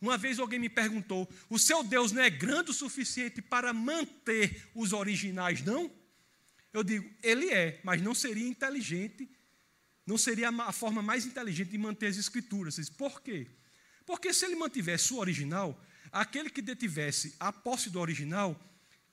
[0.00, 4.70] Uma vez alguém me perguntou: o seu Deus não é grande o suficiente para manter
[4.74, 5.90] os originais, não?
[6.72, 9.28] Eu digo: ele é, mas não seria inteligente
[10.06, 12.88] não seria a forma mais inteligente de manter as escrituras.
[12.90, 13.46] Por quê?
[14.04, 15.80] Porque se ele mantivesse o original,
[16.12, 18.58] aquele que detivesse a posse do original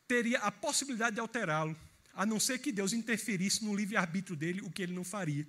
[0.07, 1.77] teria a possibilidade de alterá-lo,
[2.13, 5.47] a não ser que Deus interferisse no livre-arbítrio dele, o que ele não faria.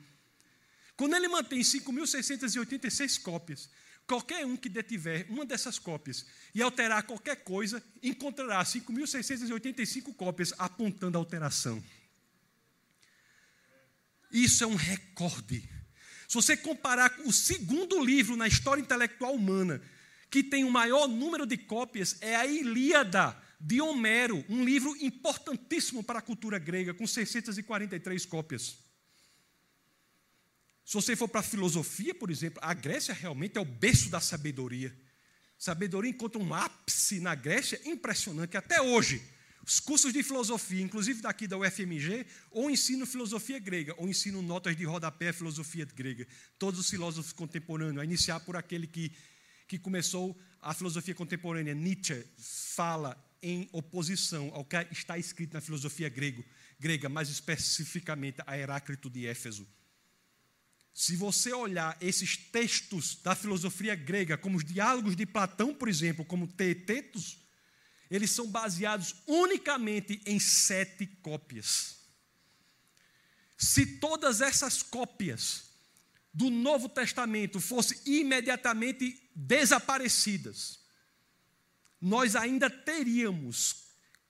[0.97, 3.69] Quando ele mantém 5.686 cópias,
[4.07, 6.25] qualquer um que detiver uma dessas cópias
[6.55, 11.83] e alterar qualquer coisa, encontrará 5.685 cópias apontando a alteração.
[14.33, 15.69] Isso é um recorde.
[16.27, 19.83] Se você comparar com o segundo livro na história intelectual humana,
[20.31, 26.03] que tem o maior número de cópias, é a Ilíada de Homero, um livro importantíssimo
[26.03, 28.79] para a cultura grega, com 643 cópias.
[30.85, 34.21] Se você for para a filosofia, por exemplo, a Grécia realmente é o berço da
[34.21, 34.97] sabedoria.
[35.59, 39.23] Sabedoria encontra um ápice na Grécia impressionante até hoje.
[39.65, 44.77] Os cursos de filosofia, inclusive daqui da UFMG, ou ensino filosofia grega, ou ensino notas
[44.77, 46.27] de rodapé filosofia grega.
[46.59, 49.13] Todos os filósofos contemporâneos, a iniciar por aquele que,
[49.69, 56.09] que começou a filosofia contemporânea, Nietzsche, fala em oposição ao que está escrito na filosofia
[56.09, 56.45] grego,
[56.79, 59.67] grega, mais especificamente a Heráclito de Éfeso.
[60.95, 66.25] Se você olhar esses textos da filosofia grega, como os diálogos de Platão, por exemplo,
[66.25, 67.42] como Teetetos,
[68.13, 71.97] eles são baseados unicamente em sete cópias.
[73.57, 75.71] Se todas essas cópias
[76.35, 80.81] do Novo Testamento fossem imediatamente desaparecidas,
[81.99, 83.85] nós ainda teríamos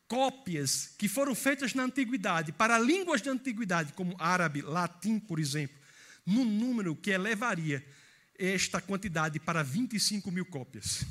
[0.06, 5.76] cópias que foram feitas na antiguidade, para línguas da antiguidade, como árabe, latim, por exemplo,
[6.24, 7.84] num número que elevaria
[8.38, 11.04] esta quantidade para 25 mil cópias.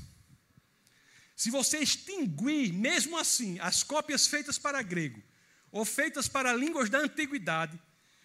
[1.42, 5.20] Se você extinguir, mesmo assim, as cópias feitas para grego
[5.72, 7.82] ou feitas para línguas da antiguidade,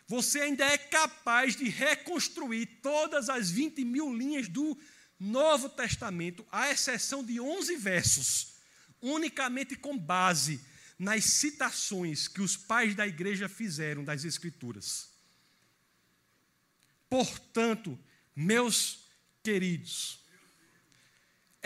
[0.06, 4.78] você ainda é capaz de reconstruir todas as 20 mil linhas do
[5.18, 8.56] Novo Testamento, à exceção de 11 versos,
[9.00, 10.60] unicamente com base
[10.98, 15.08] nas citações que os pais da igreja fizeram das Escrituras.
[17.08, 17.98] Portanto,
[18.36, 19.08] meus
[19.42, 20.25] queridos,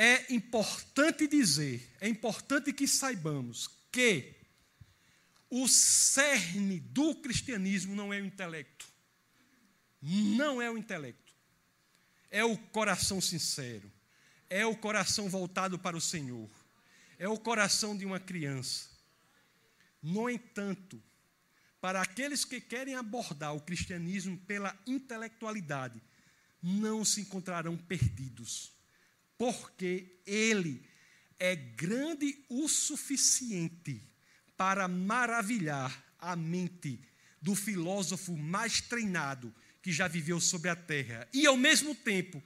[0.03, 4.35] é importante dizer, é importante que saibamos que
[5.51, 8.87] o cerne do cristianismo não é o intelecto.
[10.01, 11.35] Não é o intelecto.
[12.31, 13.93] É o coração sincero.
[14.49, 16.49] É o coração voltado para o Senhor.
[17.19, 18.89] É o coração de uma criança.
[20.03, 20.99] No entanto,
[21.79, 26.01] para aqueles que querem abordar o cristianismo pela intelectualidade,
[26.63, 28.80] não se encontrarão perdidos
[29.41, 30.86] porque ele
[31.38, 34.07] é grande o suficiente
[34.55, 37.01] para maravilhar a mente
[37.41, 41.26] do filósofo mais treinado que já viveu sobre a terra.
[41.32, 42.43] E, ao mesmo tempo,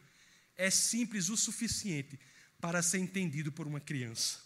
[0.57, 2.17] é simples o suficiente
[2.61, 4.39] para ser entendido por uma criança.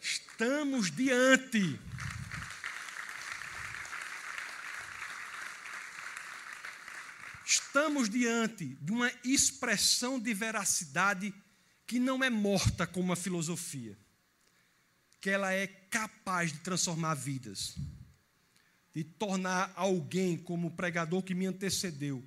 [0.00, 1.78] Estamos diante.
[7.74, 11.32] Estamos diante de uma expressão de veracidade
[11.86, 13.96] que não é morta como a filosofia,
[15.18, 17.78] que ela é capaz de transformar vidas,
[18.94, 22.22] de tornar alguém como o pregador que me antecedeu,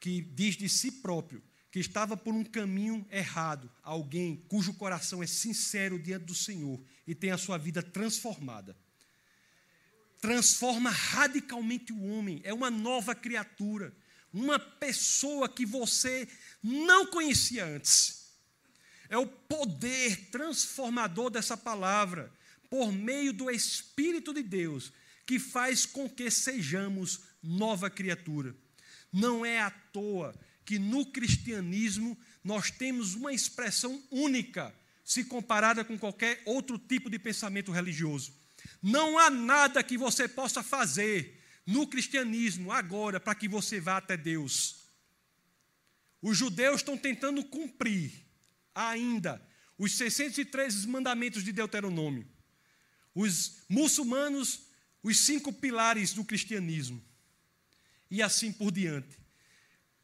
[0.00, 5.26] que diz de si próprio que estava por um caminho errado, alguém cujo coração é
[5.26, 8.74] sincero diante do Senhor e tem a sua vida transformada.
[10.22, 13.94] Transforma radicalmente o homem, é uma nova criatura,
[14.32, 16.28] uma pessoa que você
[16.62, 18.26] não conhecia antes.
[19.08, 22.32] É o poder transformador dessa palavra,
[22.68, 24.92] por meio do Espírito de Deus,
[25.24, 28.54] que faz com que sejamos nova criatura.
[29.12, 34.74] Não é à toa que no cristianismo nós temos uma expressão única
[35.04, 38.34] se comparada com qualquer outro tipo de pensamento religioso.
[38.82, 41.35] Não há nada que você possa fazer
[41.66, 44.84] no cristianismo agora para que você vá até Deus.
[46.22, 48.12] Os judeus estão tentando cumprir
[48.74, 49.44] ainda
[49.76, 52.26] os 613 mandamentos de Deuteronômio.
[53.14, 54.60] Os muçulmanos,
[55.02, 57.02] os cinco pilares do cristianismo.
[58.10, 59.26] E assim por diante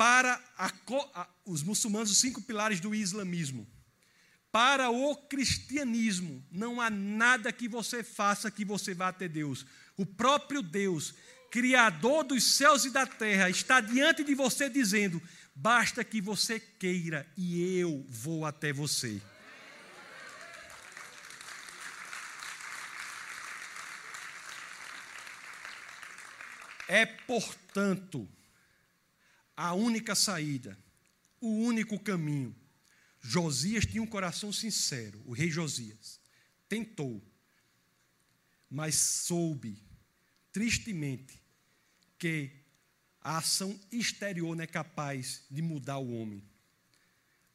[0.03, 3.65] para a, os muçulmanos, os cinco pilares do islamismo.
[4.51, 9.65] Para o cristianismo, não há nada que você faça que você vá até Deus.
[9.97, 11.15] O próprio Deus,
[11.53, 15.23] Criador dos céus e da terra, está diante de você dizendo:
[15.55, 19.21] basta que você queira e eu vou até você.
[26.89, 28.27] É, portanto,
[29.55, 30.79] a única saída,
[31.39, 32.57] o único caminho.
[33.21, 36.19] Josias tinha um coração sincero, o rei Josias.
[36.67, 37.23] Tentou,
[38.71, 39.79] mas soube,
[40.51, 41.42] tristemente,
[42.23, 42.53] que
[43.21, 46.41] a ação exterior não é capaz de mudar o homem.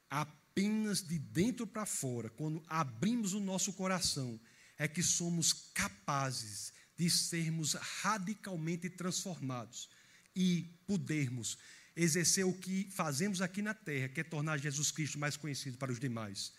[0.09, 4.38] Apenas de dentro para fora, quando abrimos o nosso coração,
[4.78, 9.89] é que somos capazes de sermos radicalmente transformados
[10.36, 11.57] e podermos
[11.95, 15.93] exercer o que fazemos aqui na terra, que é tornar Jesus Cristo mais conhecido para
[15.93, 16.51] os demais.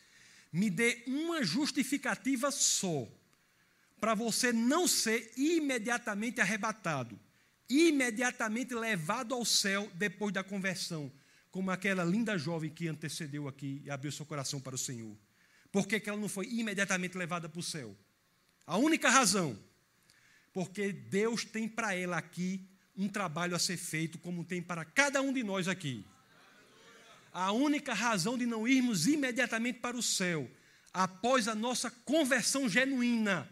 [0.50, 3.06] Me dê uma justificativa só
[4.00, 7.20] para você não ser imediatamente arrebatado,
[7.68, 11.12] imediatamente levado ao céu depois da conversão,
[11.50, 15.16] como aquela linda jovem que antecedeu aqui e abriu seu coração para o Senhor.
[15.70, 17.96] Por que, que ela não foi imediatamente levada para o céu?
[18.66, 19.58] A única razão,
[20.52, 22.66] porque Deus tem para ela aqui
[22.96, 26.04] um trabalho a ser feito, como tem para cada um de nós aqui.
[27.32, 30.50] A única razão de não irmos imediatamente para o céu,
[30.92, 33.48] após a nossa conversão genuína,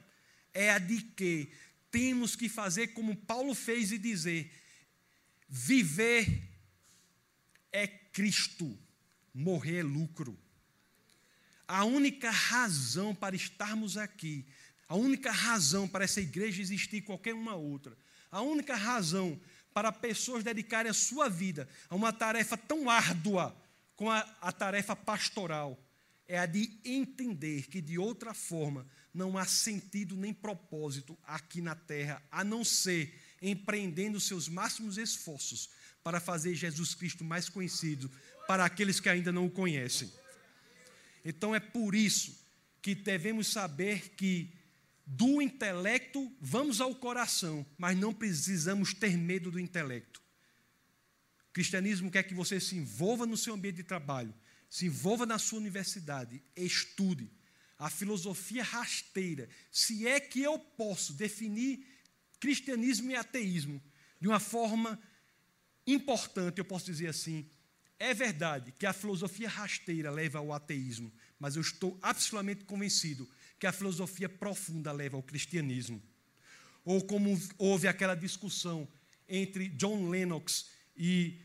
[0.53, 1.51] é a de que
[1.97, 4.53] temos que fazer como Paulo fez e dizer:
[5.49, 6.47] viver
[7.73, 8.79] é Cristo,
[9.33, 10.39] morrer é lucro.
[11.67, 14.47] A única razão para estarmos aqui,
[14.87, 17.97] a única razão para essa igreja existir qualquer uma outra,
[18.31, 19.41] a única razão
[19.73, 23.57] para pessoas dedicarem a sua vida a uma tarefa tão árdua
[23.97, 25.83] como a, a tarefa pastoral
[26.29, 31.75] é a de entender que de outra forma não há sentido nem propósito aqui na
[31.75, 35.71] terra, a não ser empreendendo seus máximos esforços
[36.03, 38.11] para fazer Jesus Cristo mais conhecido
[38.47, 40.13] para aqueles que ainda não o conhecem.
[41.25, 42.39] Então é por isso
[42.81, 44.53] que devemos saber que
[45.07, 50.21] do intelecto, vamos ao coração, mas não precisamos ter medo do intelecto.
[51.49, 54.35] O cristianismo quer que você se envolva no seu ambiente de trabalho,
[54.77, 57.31] se envolva na sua universidade, estude.
[57.79, 61.83] A filosofia rasteira, se é que eu posso definir
[62.39, 63.83] cristianismo e ateísmo
[64.21, 65.01] de uma forma
[65.87, 67.49] importante, eu posso dizer assim:
[67.99, 73.27] é verdade que a filosofia rasteira leva ao ateísmo, mas eu estou absolutamente convencido
[73.59, 76.03] que a filosofia profunda leva ao cristianismo.
[76.85, 78.87] Ou como houve aquela discussão
[79.27, 81.41] entre John Lennox e,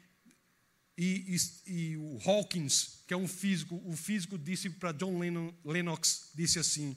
[0.98, 1.36] e,
[1.66, 6.32] e, e o Hawkins, que é um físico, o físico disse para John Lennon, Lennox,
[6.36, 6.96] disse assim,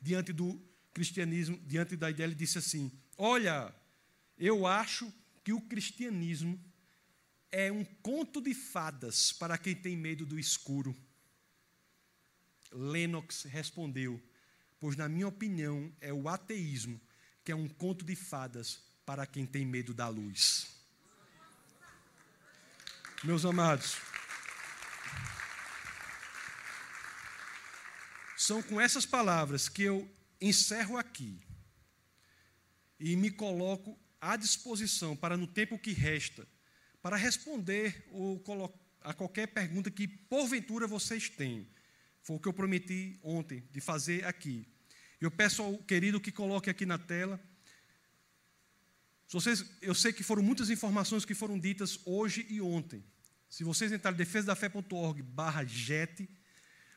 [0.00, 0.60] diante do
[0.92, 3.74] cristianismo, diante da ideia, ele disse assim: Olha,
[4.38, 5.12] eu acho
[5.44, 6.58] que o cristianismo
[7.50, 10.96] é um conto de fadas para quem tem medo do escuro.
[12.72, 14.22] Lennox respondeu:
[14.78, 17.00] Pois, na minha opinião, é o ateísmo
[17.44, 20.66] que é um conto de fadas para quem tem medo da luz.
[23.26, 23.96] Meus amados,
[28.36, 30.08] são com essas palavras que eu
[30.40, 31.42] encerro aqui
[33.00, 36.46] e me coloco à disposição para, no tempo que resta,
[37.02, 38.40] para responder ou
[39.00, 41.66] a qualquer pergunta que porventura vocês tenham.
[42.22, 44.68] Foi o que eu prometi ontem de fazer aqui.
[45.20, 47.40] Eu peço ao querido que coloque aqui na tela.
[49.28, 53.04] Vocês, eu sei que foram muitas informações que foram ditas hoje e ontem.
[53.56, 56.28] Se vocês entrarem em defesadafé.org barra jet,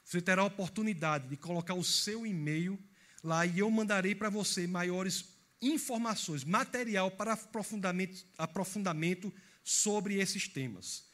[0.03, 2.77] você terá a oportunidade de colocar o seu e-mail
[3.23, 9.33] lá e eu mandarei para você maiores informações, material para aprofundamento, aprofundamento
[9.63, 11.05] sobre esses temas.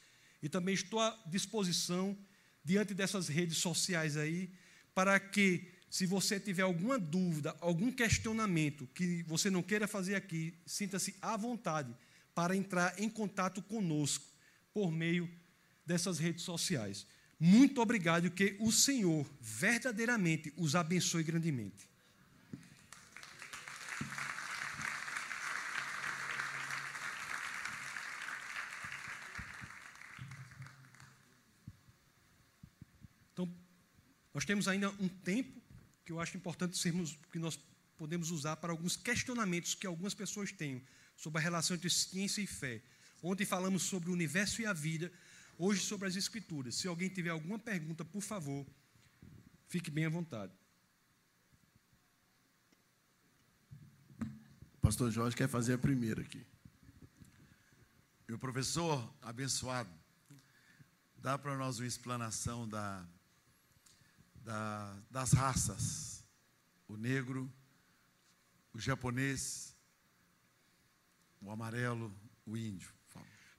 [0.42, 2.18] E também estou à disposição,
[2.64, 4.52] diante dessas redes sociais aí,
[4.96, 10.58] para que, se você tiver alguma dúvida, algum questionamento que você não queira fazer aqui,
[10.66, 11.96] sinta-se à vontade
[12.34, 14.34] para entrar em contato conosco
[14.76, 15.32] por meio
[15.86, 17.08] dessas redes sociais.
[17.40, 21.88] Muito obrigado que o Senhor verdadeiramente os abençoe grandemente.
[33.32, 33.50] Então,
[34.34, 35.62] nós temos ainda um tempo
[36.04, 37.58] que eu acho importante sermos, que nós
[37.96, 40.84] podemos usar para alguns questionamentos que algumas pessoas têm
[41.16, 42.82] sobre a relação entre ciência e fé.
[43.22, 45.12] Ontem falamos sobre o universo e a vida,
[45.58, 46.76] hoje sobre as escrituras.
[46.76, 48.66] Se alguém tiver alguma pergunta, por favor,
[49.68, 50.54] fique bem à vontade.
[54.82, 56.46] Pastor Jorge quer fazer a primeira aqui.
[58.28, 59.90] Meu professor abençoado,
[61.18, 63.08] dá para nós uma explanação da
[64.46, 66.24] da, das raças:
[66.88, 67.52] o negro,
[68.72, 69.76] o japonês,
[71.42, 72.95] o amarelo, o índio.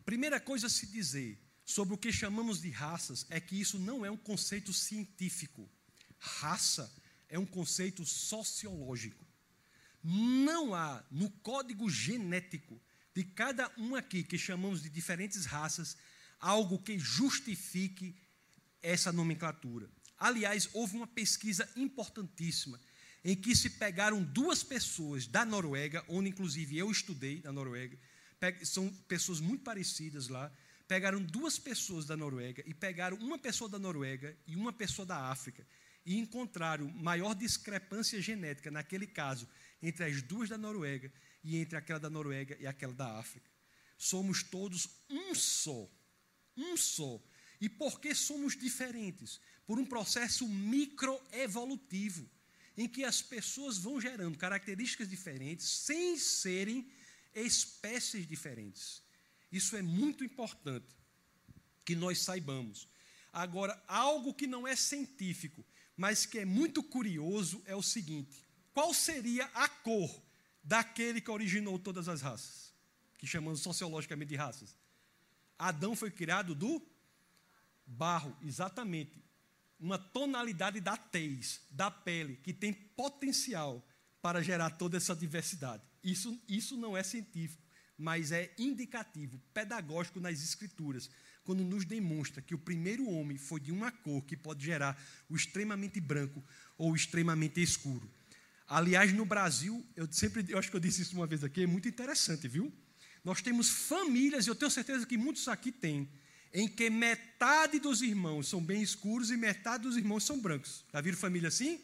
[0.06, 4.06] Primeira coisa a se dizer sobre o que chamamos de raças é que isso não
[4.06, 5.68] é um conceito científico.
[6.16, 6.88] Raça
[7.28, 9.26] é um conceito sociológico.
[10.04, 12.80] Não há no código genético
[13.12, 15.96] de cada um aqui que chamamos de diferentes raças
[16.38, 18.14] algo que justifique
[18.80, 19.90] essa nomenclatura.
[20.16, 22.80] Aliás, houve uma pesquisa importantíssima
[23.24, 27.98] em que se pegaram duas pessoas da Noruega, onde inclusive eu estudei na Noruega,
[28.62, 30.52] são pessoas muito parecidas lá.
[30.86, 35.30] Pegaram duas pessoas da Noruega e pegaram uma pessoa da Noruega e uma pessoa da
[35.30, 35.66] África
[36.04, 39.48] e encontraram maior discrepância genética naquele caso
[39.82, 41.12] entre as duas da Noruega
[41.42, 43.50] e entre aquela da Noruega e aquela da África.
[43.98, 45.90] Somos todos um só,
[46.56, 47.20] um só.
[47.60, 49.40] E por que somos diferentes?
[49.66, 52.28] Por um processo microevolutivo,
[52.76, 56.88] em que as pessoas vão gerando características diferentes sem serem
[57.42, 59.02] espécies diferentes.
[59.50, 60.86] Isso é muito importante
[61.84, 62.88] que nós saibamos.
[63.32, 65.64] Agora, algo que não é científico,
[65.96, 70.22] mas que é muito curioso é o seguinte: qual seria a cor
[70.62, 72.74] daquele que originou todas as raças?
[73.18, 74.76] Que chamamos sociologicamente de raças.
[75.58, 76.82] Adão foi criado do
[77.86, 79.24] Barro, exatamente.
[79.78, 83.86] Uma tonalidade da tez, da pele, que tem potencial
[84.20, 85.82] para gerar toda essa diversidade.
[86.06, 87.60] Isso, isso não é científico,
[87.98, 91.10] mas é indicativo, pedagógico nas escrituras,
[91.42, 94.96] quando nos demonstra que o primeiro homem foi de uma cor que pode gerar
[95.28, 96.40] o extremamente branco
[96.78, 98.08] ou o extremamente escuro.
[98.68, 101.66] Aliás, no Brasil, eu sempre, eu acho que eu disse isso uma vez aqui, é
[101.66, 102.72] muito interessante, viu?
[103.24, 106.08] Nós temos famílias, e eu tenho certeza que muitos aqui têm,
[106.54, 110.84] em que metade dos irmãos são bem escuros e metade dos irmãos são brancos.
[110.92, 111.80] Já viram família assim?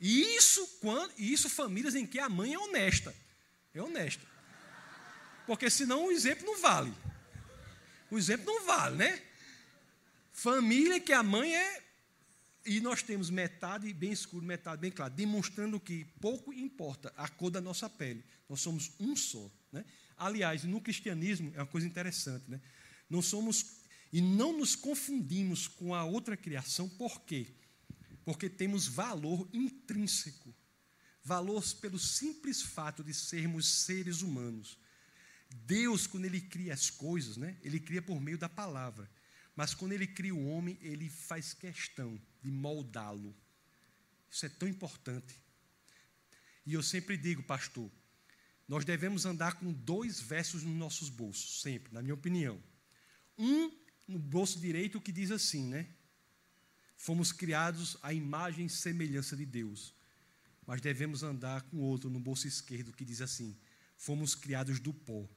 [0.00, 3.14] E isso, quando, isso famílias em que a mãe é honesta.
[3.74, 4.26] É honesta.
[5.46, 6.92] Porque senão o exemplo não vale.
[8.10, 9.22] O exemplo não vale, né?
[10.32, 11.82] Família que a mãe é.
[12.64, 17.50] E nós temos metade bem escuro, metade bem claro, demonstrando que pouco importa a cor
[17.50, 18.24] da nossa pele.
[18.48, 19.50] Nós somos um só.
[19.72, 19.84] Né?
[20.16, 22.48] Aliás, no cristianismo é uma coisa interessante.
[22.48, 22.60] Né?
[23.10, 27.46] Não somos e não nos confundimos com a outra criação, por quê?
[28.24, 30.54] Porque temos valor intrínseco.
[31.24, 34.78] Valor pelo simples fato de sermos seres humanos.
[35.48, 39.08] Deus, quando Ele cria as coisas, né, Ele cria por meio da palavra.
[39.54, 43.36] Mas quando Ele cria o homem, Ele faz questão de moldá-lo.
[44.30, 45.34] Isso é tão importante.
[46.64, 47.90] E eu sempre digo, pastor,
[48.66, 52.62] nós devemos andar com dois versos nos nossos bolsos, sempre, na minha opinião.
[53.36, 53.70] Um
[54.08, 55.86] no bolso direito que diz assim, né?
[56.96, 59.94] Fomos criados à imagem e semelhança de Deus.
[60.66, 63.56] Mas devemos andar com outro no bolso esquerdo que diz assim:
[63.96, 65.28] fomos criados do pó,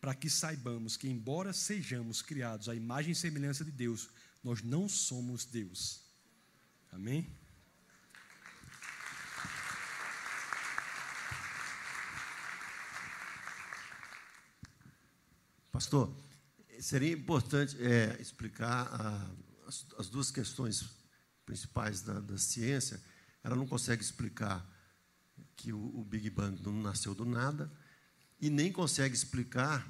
[0.00, 4.08] para que saibamos que, embora sejamos criados à imagem e semelhança de Deus,
[4.42, 6.00] nós não somos Deus.
[6.92, 7.26] Amém?
[15.70, 16.14] Pastor,
[16.78, 19.30] seria importante é, explicar a,
[19.66, 20.90] as, as, duas questões
[21.46, 23.00] principais da, da, ciência.
[23.42, 24.66] Ela não consegue explicar
[25.56, 27.70] que o, o Big Bang não nasceu do nada
[28.40, 29.86] e nem consegue explicar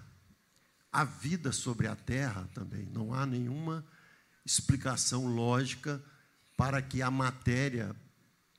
[0.93, 2.87] a vida sobre a Terra também.
[2.87, 3.87] Não há nenhuma
[4.45, 6.03] explicação lógica
[6.57, 7.95] para que a matéria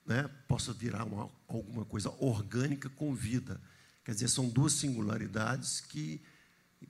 [0.06, 3.62] né, possa virar uma, alguma coisa orgânica com vida.
[4.04, 6.22] Quer dizer, são duas singularidades que,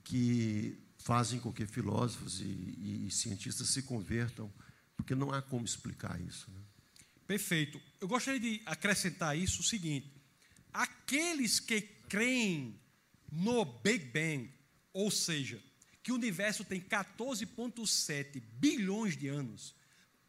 [0.04, 4.52] que fazem com que filósofos e, e, e cientistas se convertam,
[4.96, 6.50] porque não há como explicar isso.
[6.52, 6.62] Né?
[7.32, 7.82] Perfeito.
[8.02, 10.12] Eu gostaria de acrescentar isso o seguinte:
[10.74, 11.80] aqueles que
[12.10, 12.78] creem
[13.32, 14.54] no Big Bang,
[14.92, 15.64] ou seja,
[16.04, 19.74] que o universo tem 14,7 bilhões de anos,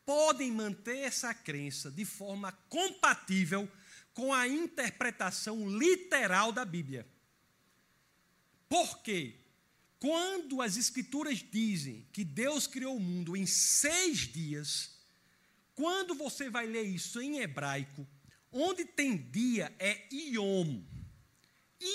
[0.07, 3.69] podem manter essa crença de forma compatível
[4.15, 7.05] com a interpretação literal da Bíblia.
[8.69, 9.41] Por quê?
[9.99, 15.02] Quando as Escrituras dizem que Deus criou o mundo em seis dias,
[15.83, 18.07] quando você vai ler isso em hebraico,
[18.53, 20.81] onde tem dia é Iom.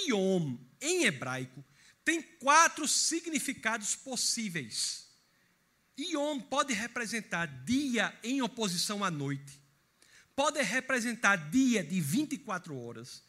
[0.09, 1.63] Iom, em hebraico,
[2.03, 5.07] tem quatro significados possíveis.
[5.97, 9.57] Yom pode representar dia em oposição à noite,
[10.35, 13.23] pode representar dia de 24 horas,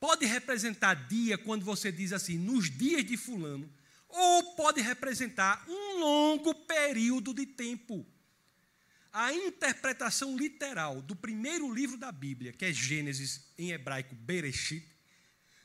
[0.00, 3.72] pode representar dia quando você diz assim, nos dias de Fulano,
[4.08, 8.04] ou pode representar um longo período de tempo.
[9.12, 14.86] A interpretação literal do primeiro livro da Bíblia, que é Gênesis, em hebraico Bereshit,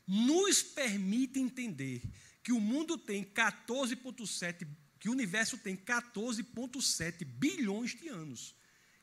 [0.08, 2.02] nos permite entender
[2.44, 4.68] que o mundo tem 14,7
[5.00, 8.56] que o universo tem 14,7 bilhões de anos.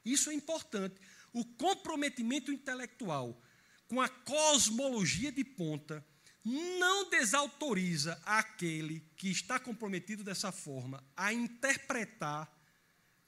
[0.04, 0.96] Isso é importante.
[1.32, 3.40] O comprometimento intelectual
[3.86, 6.04] com a cosmologia de ponta
[6.44, 12.52] não desautoriza aquele que está comprometido dessa forma a interpretar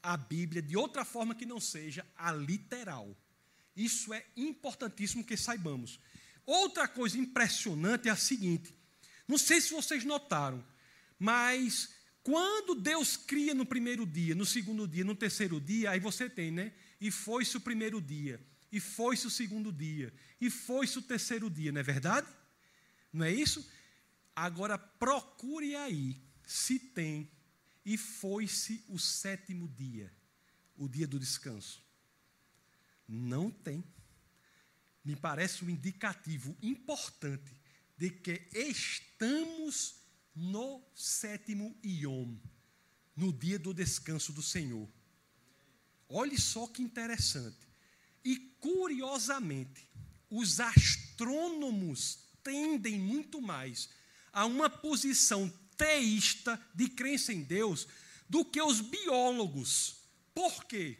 [0.04, 3.16] a Bíblia de outra forma que não seja a literal.
[3.74, 5.98] Isso é importantíssimo que saibamos.
[6.44, 8.72] Outra coisa impressionante é a seguinte:
[9.26, 10.62] não sei se vocês notaram,
[11.18, 16.28] mas quando Deus cria no primeiro dia, no segundo dia, no terceiro dia, aí você
[16.28, 16.72] tem, né?
[17.00, 18.38] E foi-se o primeiro dia,
[18.70, 22.28] e foi-se o segundo dia, e foi-se o terceiro dia, não é verdade?
[23.10, 23.66] Não é isso?
[24.36, 27.30] Agora procure aí se tem
[27.84, 30.12] e foi-se o sétimo dia,
[30.76, 31.82] o dia do descanso.
[33.06, 33.84] Não tem.
[35.04, 37.52] Me parece um indicativo importante
[37.96, 39.96] de que estamos
[40.34, 42.36] no sétimo Iom,
[43.14, 44.88] no dia do descanso do Senhor.
[46.08, 47.68] Olhe só que interessante.
[48.24, 49.86] E curiosamente,
[50.30, 53.90] os astrônomos tendem muito mais
[54.32, 57.86] a uma posição teísta de crença em Deus
[58.28, 59.96] do que os biólogos.
[60.34, 60.98] Por quê?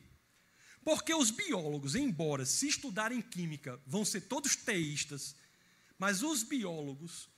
[0.85, 5.35] Porque os biólogos, embora se estudarem química, vão ser todos teístas,
[5.99, 7.29] mas os biólogos,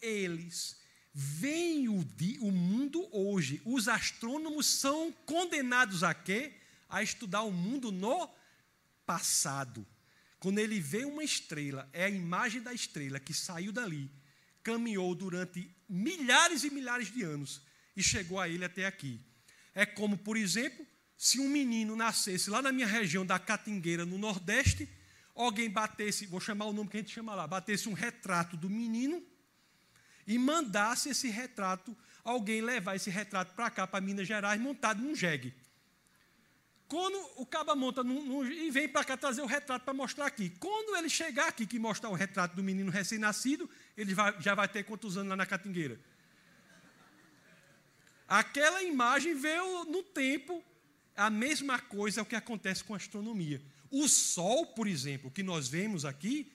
[0.00, 0.82] eles
[1.14, 2.00] Vem o,
[2.40, 3.60] o mundo hoje.
[3.64, 6.54] Os astrônomos são condenados a quê?
[6.88, 8.30] A estudar o mundo no
[9.04, 9.86] passado.
[10.38, 14.10] Quando ele vê uma estrela, é a imagem da estrela que saiu dali,
[14.62, 17.62] caminhou durante milhares e milhares de anos
[17.96, 19.20] e chegou a ele até aqui.
[19.74, 20.86] É como, por exemplo,
[21.16, 24.88] se um menino nascesse lá na minha região da Catingueira, no Nordeste,
[25.34, 28.68] alguém batesse, vou chamar o nome que a gente chama lá, batesse um retrato do
[28.68, 29.22] menino
[30.26, 35.14] e mandasse esse retrato, alguém levar esse retrato para cá, para Minas Gerais, montado num
[35.14, 35.54] jegue.
[36.86, 40.26] Quando o caba monta num, num, e vem para cá trazer o retrato para mostrar
[40.26, 40.50] aqui.
[40.60, 44.68] Quando ele chegar aqui, que mostrar o retrato do menino recém-nascido, ele vai, já vai
[44.68, 45.98] ter quantos anos lá na Catingueira?
[48.28, 50.64] Aquela imagem veio no tempo,
[51.14, 53.62] a mesma coisa é o que acontece com a astronomia.
[53.90, 56.50] O Sol, por exemplo, que nós vemos aqui,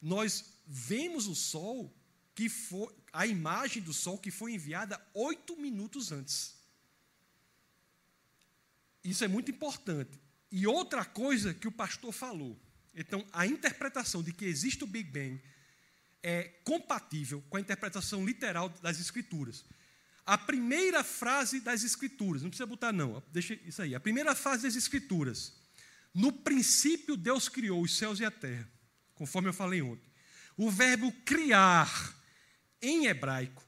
[0.00, 1.92] nós vemos o Sol
[2.34, 6.54] que foi a imagem do sol que foi enviada oito minutos antes.
[9.04, 10.18] Isso é muito importante.
[10.50, 12.58] E outra coisa que o pastor falou.
[12.94, 15.40] Então, a interpretação de que existe o Big Bang
[16.22, 19.64] é compatível com a interpretação literal das Escrituras.
[20.24, 23.94] A primeira frase das Escrituras, não precisa botar não, deixa isso aí.
[23.94, 25.58] A primeira frase das Escrituras.
[26.14, 28.68] No princípio, Deus criou os céus e a terra,
[29.14, 30.10] conforme eu falei ontem.
[30.56, 32.14] O verbo criar,
[32.82, 33.64] em hebraico,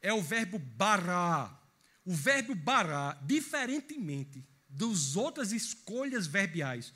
[0.00, 1.58] é o verbo bará.
[2.04, 6.92] O verbo bará, diferentemente das outras escolhas verbiais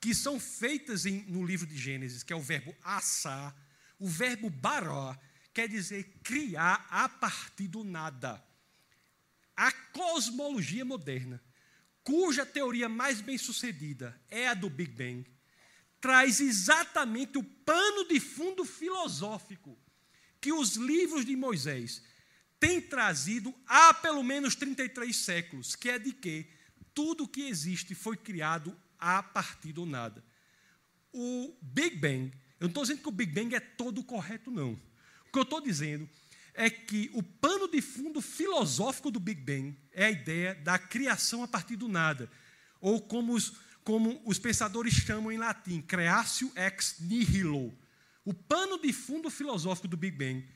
[0.00, 3.56] que são feitas em, no livro de Gênesis, que é o verbo assar,
[3.98, 5.18] o verbo bará
[5.52, 8.44] quer dizer criar a partir do nada.
[9.56, 11.42] A cosmologia moderna,
[12.04, 15.26] cuja teoria mais bem sucedida é a do Big Bang,
[16.00, 19.78] traz exatamente o pano de fundo filosófico
[20.40, 22.02] que os livros de Moisés
[22.60, 26.46] têm trazido há pelo menos 33 séculos, que é de que
[26.94, 30.24] tudo que existe foi criado a partir do nada.
[31.12, 34.78] O Big Bang, eu não estou dizendo que o Big Bang é todo correto, não
[35.36, 36.08] que eu estou dizendo
[36.54, 41.42] é que o pano de fundo filosófico do Big Bang é a ideia da criação
[41.42, 42.30] a partir do nada,
[42.80, 43.52] ou como os,
[43.84, 47.76] como os pensadores chamam em latim, creatio ex nihilo.
[48.24, 50.48] O pano de fundo filosófico do Big Bang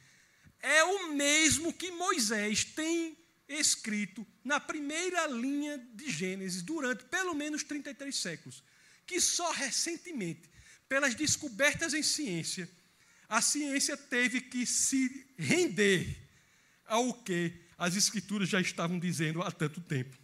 [0.62, 7.62] é o mesmo que Moisés tem escrito na primeira linha de Gênesis durante pelo menos
[7.62, 8.64] 33 séculos,
[9.06, 10.49] que só recentemente,
[10.90, 12.68] pelas descobertas em ciência,
[13.28, 16.18] a ciência teve que se render
[16.84, 20.18] ao que as escrituras já estavam dizendo há tanto tempo.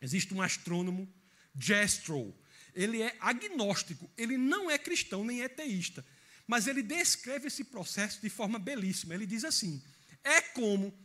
[0.00, 1.12] Existe um astrônomo,
[1.58, 2.32] Jastrow.
[2.76, 6.06] Ele é agnóstico, ele não é cristão nem é teísta,
[6.46, 9.14] mas ele descreve esse processo de forma belíssima.
[9.14, 9.82] Ele diz assim:
[10.22, 10.96] é como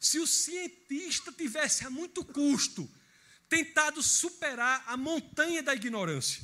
[0.00, 2.90] se o cientista tivesse a muito custo
[3.46, 6.42] tentado superar a montanha da ignorância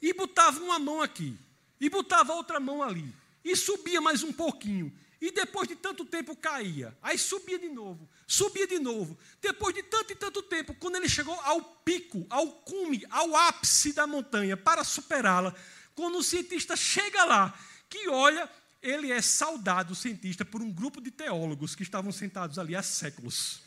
[0.00, 1.36] e botava uma mão aqui
[1.80, 3.14] e botava outra mão ali
[3.44, 4.92] e subia mais um pouquinho.
[5.20, 6.96] E depois de tanto tempo caía.
[7.02, 9.18] Aí subia de novo, subia de novo.
[9.40, 13.92] Depois de tanto e tanto tempo, quando ele chegou ao pico, ao cume, ao ápice
[13.92, 15.54] da montanha, para superá-la,
[15.94, 18.50] quando o cientista chega lá, que olha,
[18.82, 22.82] ele é saudado, o cientista, por um grupo de teólogos que estavam sentados ali há
[22.82, 23.62] séculos.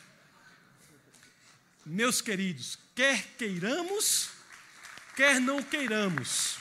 [1.84, 4.30] Meus queridos, quer queiramos,
[5.18, 6.58] quer não queiramos,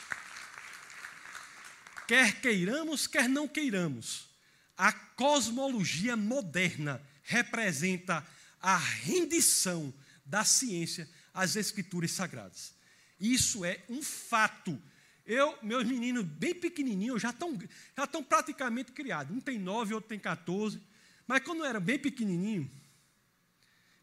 [2.08, 4.30] Quer queiramos, quer não queiramos,
[4.76, 8.26] a cosmologia moderna representa
[8.60, 9.94] a rendição
[10.26, 12.74] da ciência às escrituras sagradas.
[13.20, 14.82] Isso é um fato.
[15.24, 17.60] Eu, meus meninos bem pequenininhos já estão
[17.96, 19.36] já estão praticamente criados.
[19.36, 20.82] Um tem nove, outro tem 14.
[21.28, 22.68] Mas quando eram bem pequenininhos,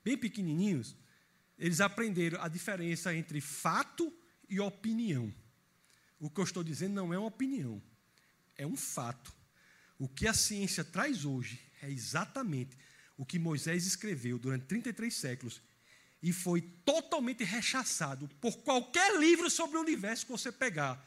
[0.05, 0.95] bem pequenininhos,
[1.59, 4.13] eles aprenderam a diferença entre fato
[4.49, 5.33] e opinião.
[6.19, 7.83] O que eu estou dizendo não é uma opinião,
[8.57, 9.33] é um fato.
[9.99, 12.77] O que a ciência traz hoje é exatamente
[13.17, 15.61] o que Moisés escreveu durante 33 séculos
[16.23, 21.05] e foi totalmente rechaçado por qualquer livro sobre o universo que você pegar,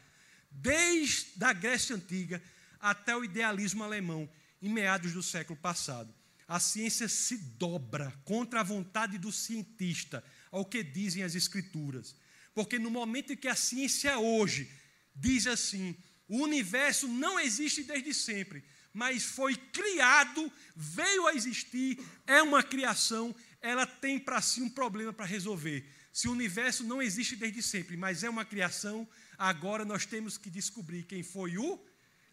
[0.50, 2.40] desde a Grécia Antiga
[2.80, 4.30] até o idealismo alemão,
[4.62, 6.14] em meados do século passado.
[6.46, 12.14] A ciência se dobra contra a vontade do cientista, ao que dizem as Escrituras.
[12.58, 14.68] Porque no momento em que a ciência hoje
[15.14, 15.96] diz assim,
[16.26, 23.32] o universo não existe desde sempre, mas foi criado, veio a existir, é uma criação,
[23.62, 25.88] ela tem para si um problema para resolver.
[26.12, 30.50] Se o universo não existe desde sempre, mas é uma criação, agora nós temos que
[30.50, 31.78] descobrir quem foi o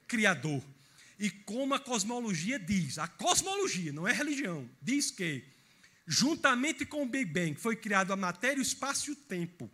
[0.08, 0.64] Criador.
[1.20, 5.44] E como a cosmologia diz, a cosmologia, não é religião, diz que,
[6.08, 9.70] juntamente com o Big Bang, foi criado a matéria, o espaço e o tempo.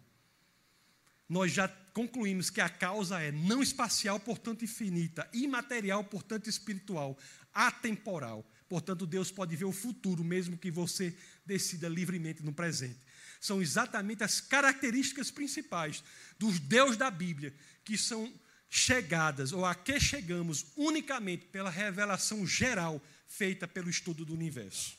[1.32, 7.18] Nós já concluímos que a causa é não espacial, portanto infinita, imaterial, portanto espiritual,
[7.54, 8.46] atemporal.
[8.68, 11.16] Portanto, Deus pode ver o futuro, mesmo que você
[11.46, 13.00] decida livremente no presente.
[13.40, 16.04] São exatamente as características principais
[16.38, 17.56] dos Deus da Bíblia,
[17.86, 18.30] que são
[18.70, 24.98] chegadas, ou a que chegamos unicamente pela revelação geral feita pelo estudo do universo.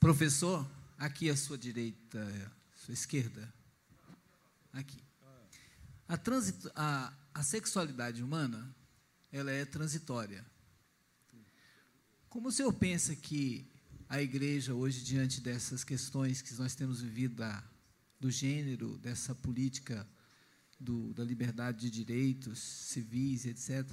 [0.00, 0.66] Professor,
[0.96, 2.22] aqui à sua direita,
[2.74, 3.52] à sua esquerda.
[4.72, 5.02] Aqui.
[6.08, 8.74] A, transit, a, a sexualidade humana,
[9.30, 10.44] ela é transitória.
[12.28, 13.70] Como o senhor pensa que
[14.08, 17.62] a igreja hoje, diante dessas questões que nós temos vivido da,
[18.18, 20.06] do gênero, dessa política
[20.78, 23.86] do, da liberdade de direitos civis, etc.,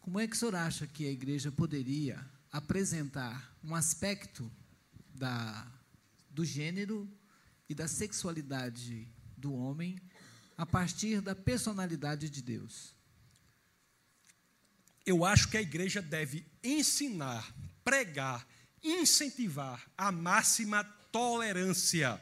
[0.00, 2.22] como é que o senhor acha que a igreja poderia
[2.52, 4.50] apresentar um aspecto
[5.14, 5.66] da,
[6.30, 7.10] do gênero
[7.68, 9.08] e da sexualidade
[9.44, 10.00] do homem
[10.56, 12.94] a partir da personalidade de Deus?
[15.04, 18.46] Eu acho que a igreja deve ensinar, pregar,
[18.82, 20.82] incentivar a máxima
[21.12, 22.18] tolerância.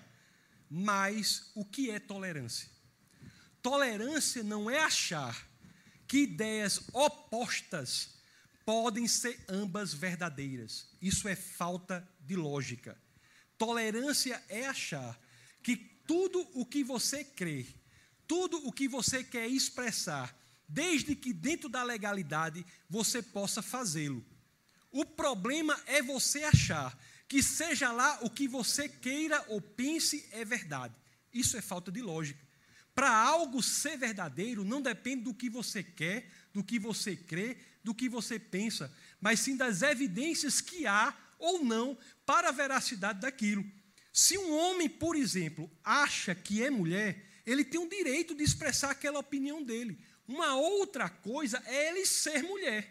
[0.68, 2.68] Mas o que é tolerância?
[3.62, 5.48] Tolerância não é achar
[6.08, 8.16] que ideias opostas
[8.66, 10.88] podem ser ambas verdadeiras.
[11.00, 13.00] Isso é falta de lógica.
[13.56, 15.16] Tolerância é achar
[15.62, 17.64] que tudo o que você crê,
[18.28, 20.38] tudo o que você quer expressar,
[20.68, 24.22] desde que dentro da legalidade você possa fazê-lo.
[24.90, 26.94] O problema é você achar
[27.26, 30.94] que seja lá o que você queira ou pense é verdade.
[31.32, 32.44] Isso é falta de lógica.
[32.94, 37.94] Para algo ser verdadeiro, não depende do que você quer, do que você crê, do
[37.94, 41.96] que você pensa, mas sim das evidências que há ou não
[42.26, 43.64] para a veracidade daquilo.
[44.12, 48.90] Se um homem, por exemplo, acha que é mulher, ele tem o direito de expressar
[48.90, 49.98] aquela opinião dele.
[50.28, 52.88] Uma outra coisa é ele ser mulher.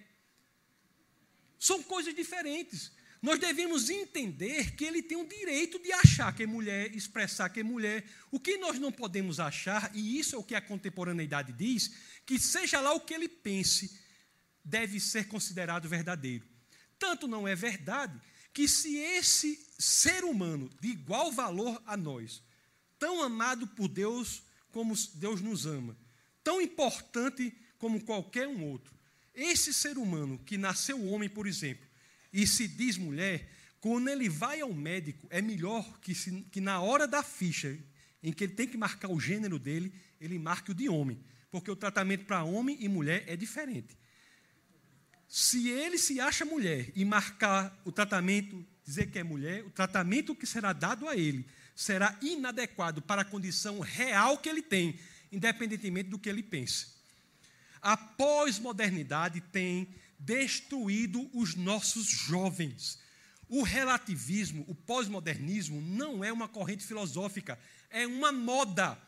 [1.60, 2.92] São coisas diferentes.
[3.22, 7.60] Nós devemos entender que ele tem o direito de achar que é mulher, expressar que
[7.60, 8.04] é mulher.
[8.32, 11.94] O que nós não podemos achar, e isso é o que a contemporaneidade diz,
[12.26, 13.96] que seja lá o que ele pense,
[14.66, 16.48] deve ser considerado verdadeiro.
[16.98, 18.20] Tanto não é verdade
[18.54, 22.44] que se esse ser humano de igual valor a nós,
[23.00, 25.98] tão amado por Deus como Deus nos ama,
[26.44, 28.94] tão importante como qualquer um outro,
[29.34, 31.88] esse ser humano que nasceu homem, por exemplo,
[32.32, 33.50] e se diz mulher,
[33.80, 37.78] quando ele vai ao médico, é melhor que, se, que na hora da ficha,
[38.22, 41.72] em que ele tem que marcar o gênero dele, ele marque o de homem, porque
[41.72, 43.98] o tratamento para homem e mulher é diferente.
[45.34, 50.36] Se ele se acha mulher e marcar o tratamento, dizer que é mulher, o tratamento
[50.36, 55.00] que será dado a ele será inadequado para a condição real que ele tem,
[55.32, 56.88] independentemente do que ele pense.
[57.82, 59.88] A pós-modernidade tem
[60.20, 63.00] destruído os nossos jovens.
[63.48, 67.58] O relativismo, o pós-modernismo, não é uma corrente filosófica,
[67.90, 69.02] é uma moda.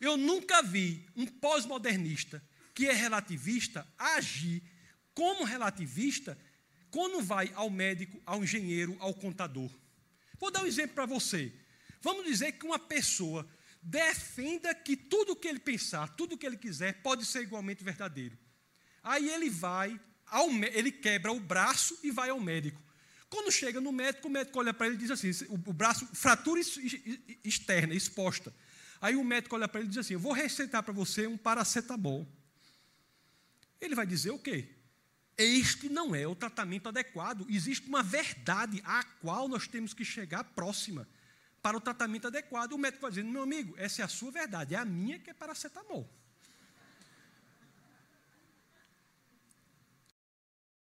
[0.00, 2.40] Eu nunca vi um pós-modernista
[2.72, 4.62] que é relativista agir
[5.14, 6.36] como relativista
[6.90, 9.70] quando vai ao médico, ao engenheiro, ao contador.
[10.38, 11.52] Vou dar um exemplo para você.
[12.00, 13.48] Vamos dizer que uma pessoa
[13.82, 18.36] defenda que tudo que ele pensar, tudo que ele quiser, pode ser igualmente verdadeiro.
[19.02, 22.82] Aí ele vai, ao, ele quebra o braço e vai ao médico.
[23.28, 26.60] Quando chega no médico, o médico olha para ele e diz assim: o, braço, fratura
[27.42, 28.54] externa, exposta.
[29.00, 31.36] Aí o médico olha para ele e diz assim: Eu vou receitar para você um
[31.36, 32.26] paracetamol.
[33.80, 34.68] Ele vai dizer o quê?
[35.36, 37.46] Este não é o tratamento adequado.
[37.48, 41.08] Existe uma verdade à qual nós temos que chegar próxima
[41.60, 42.72] para o tratamento adequado.
[42.72, 45.30] O médico vai dizer: Meu amigo, essa é a sua verdade, é a minha que
[45.30, 46.08] é paracetamol.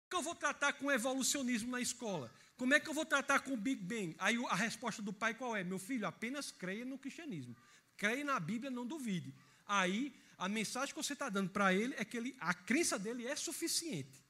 [0.08, 2.32] que eu vou tratar com evolucionismo na escola?
[2.56, 4.16] Como é que eu vou tratar com o Big Bang?
[4.18, 5.62] Aí a resposta do pai qual é?
[5.62, 7.54] Meu filho, apenas creia no cristianismo.
[7.96, 9.34] Creia na Bíblia, não duvide.
[9.66, 13.26] Aí a mensagem que você está dando para ele é que ele, a crença dele
[13.26, 14.25] é suficiente.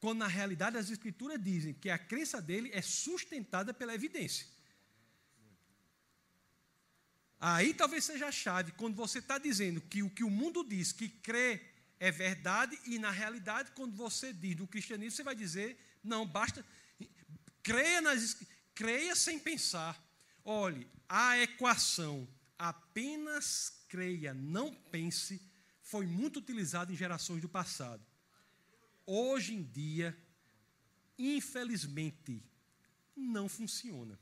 [0.00, 4.46] Quando na realidade as escrituras dizem que a crença dele é sustentada pela evidência.
[7.38, 10.92] Aí talvez seja a chave, quando você está dizendo que o que o mundo diz
[10.92, 11.60] que crê
[11.98, 16.64] é verdade, e na realidade, quando você diz do cristianismo, você vai dizer, não, basta,
[17.62, 18.38] creia, nas,
[18.74, 20.02] creia sem pensar.
[20.42, 22.26] Olhe, a equação
[22.58, 25.40] apenas creia, não pense,
[25.82, 28.02] foi muito utilizada em gerações do passado.
[29.12, 30.16] Hoje em dia,
[31.18, 32.40] infelizmente,
[33.16, 34.16] não funciona.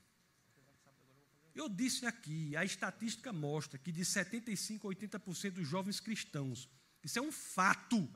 [1.55, 6.71] Eu disse aqui, a estatística mostra que de 75 a 80% dos jovens cristãos
[7.03, 8.09] isso é um fato.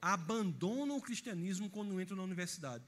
[0.00, 2.84] Abandonam o cristianismo quando entram na universidade.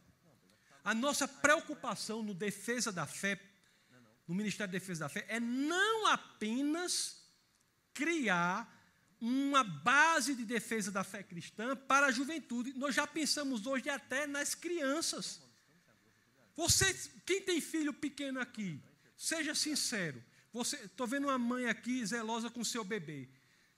[0.82, 3.38] A nossa preocupação no defesa da fé,
[4.26, 7.22] no Ministério da Defesa da Fé, é não apenas
[7.92, 8.80] criar
[9.20, 12.72] uma base de defesa da fé cristã para a juventude.
[12.74, 15.42] Nós já pensamos hoje até nas crianças.
[16.56, 16.92] Você,
[17.26, 18.80] quem tem filho pequeno aqui,
[19.16, 20.22] seja sincero.
[20.82, 23.28] Estou vendo uma mãe aqui zelosa com seu bebê.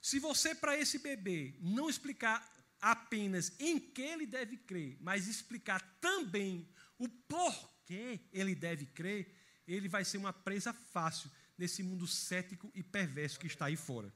[0.01, 2.49] Se você, para esse bebê, não explicar
[2.81, 6.67] apenas em que ele deve crer, mas explicar também
[6.97, 9.33] o porquê ele deve crer,
[9.67, 14.13] ele vai ser uma presa fácil nesse mundo cético e perverso que está aí fora.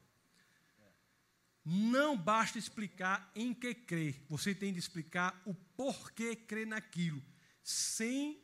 [1.70, 7.22] Não basta explicar em que crer, você tem de explicar o porquê crer naquilo,
[7.62, 8.42] sem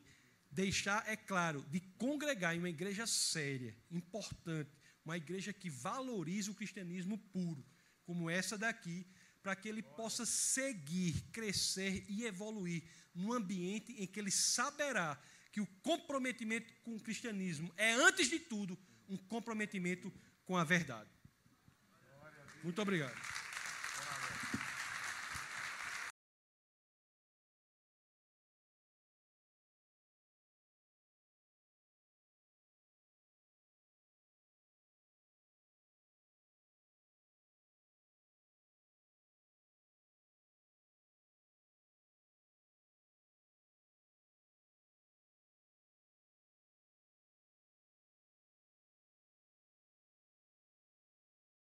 [0.51, 4.69] deixar, é claro, de congregar em uma igreja séria, importante,
[5.05, 7.65] uma igreja que valorize o cristianismo puro,
[8.03, 9.07] como essa daqui,
[9.41, 12.83] para que ele possa seguir, crescer e evoluir
[13.15, 15.17] num ambiente em que ele saberá
[15.49, 18.77] que o comprometimento com o cristianismo é, antes de tudo,
[19.07, 20.11] um comprometimento
[20.43, 21.22] com a verdade.
[22.63, 23.42] Muito obrigado.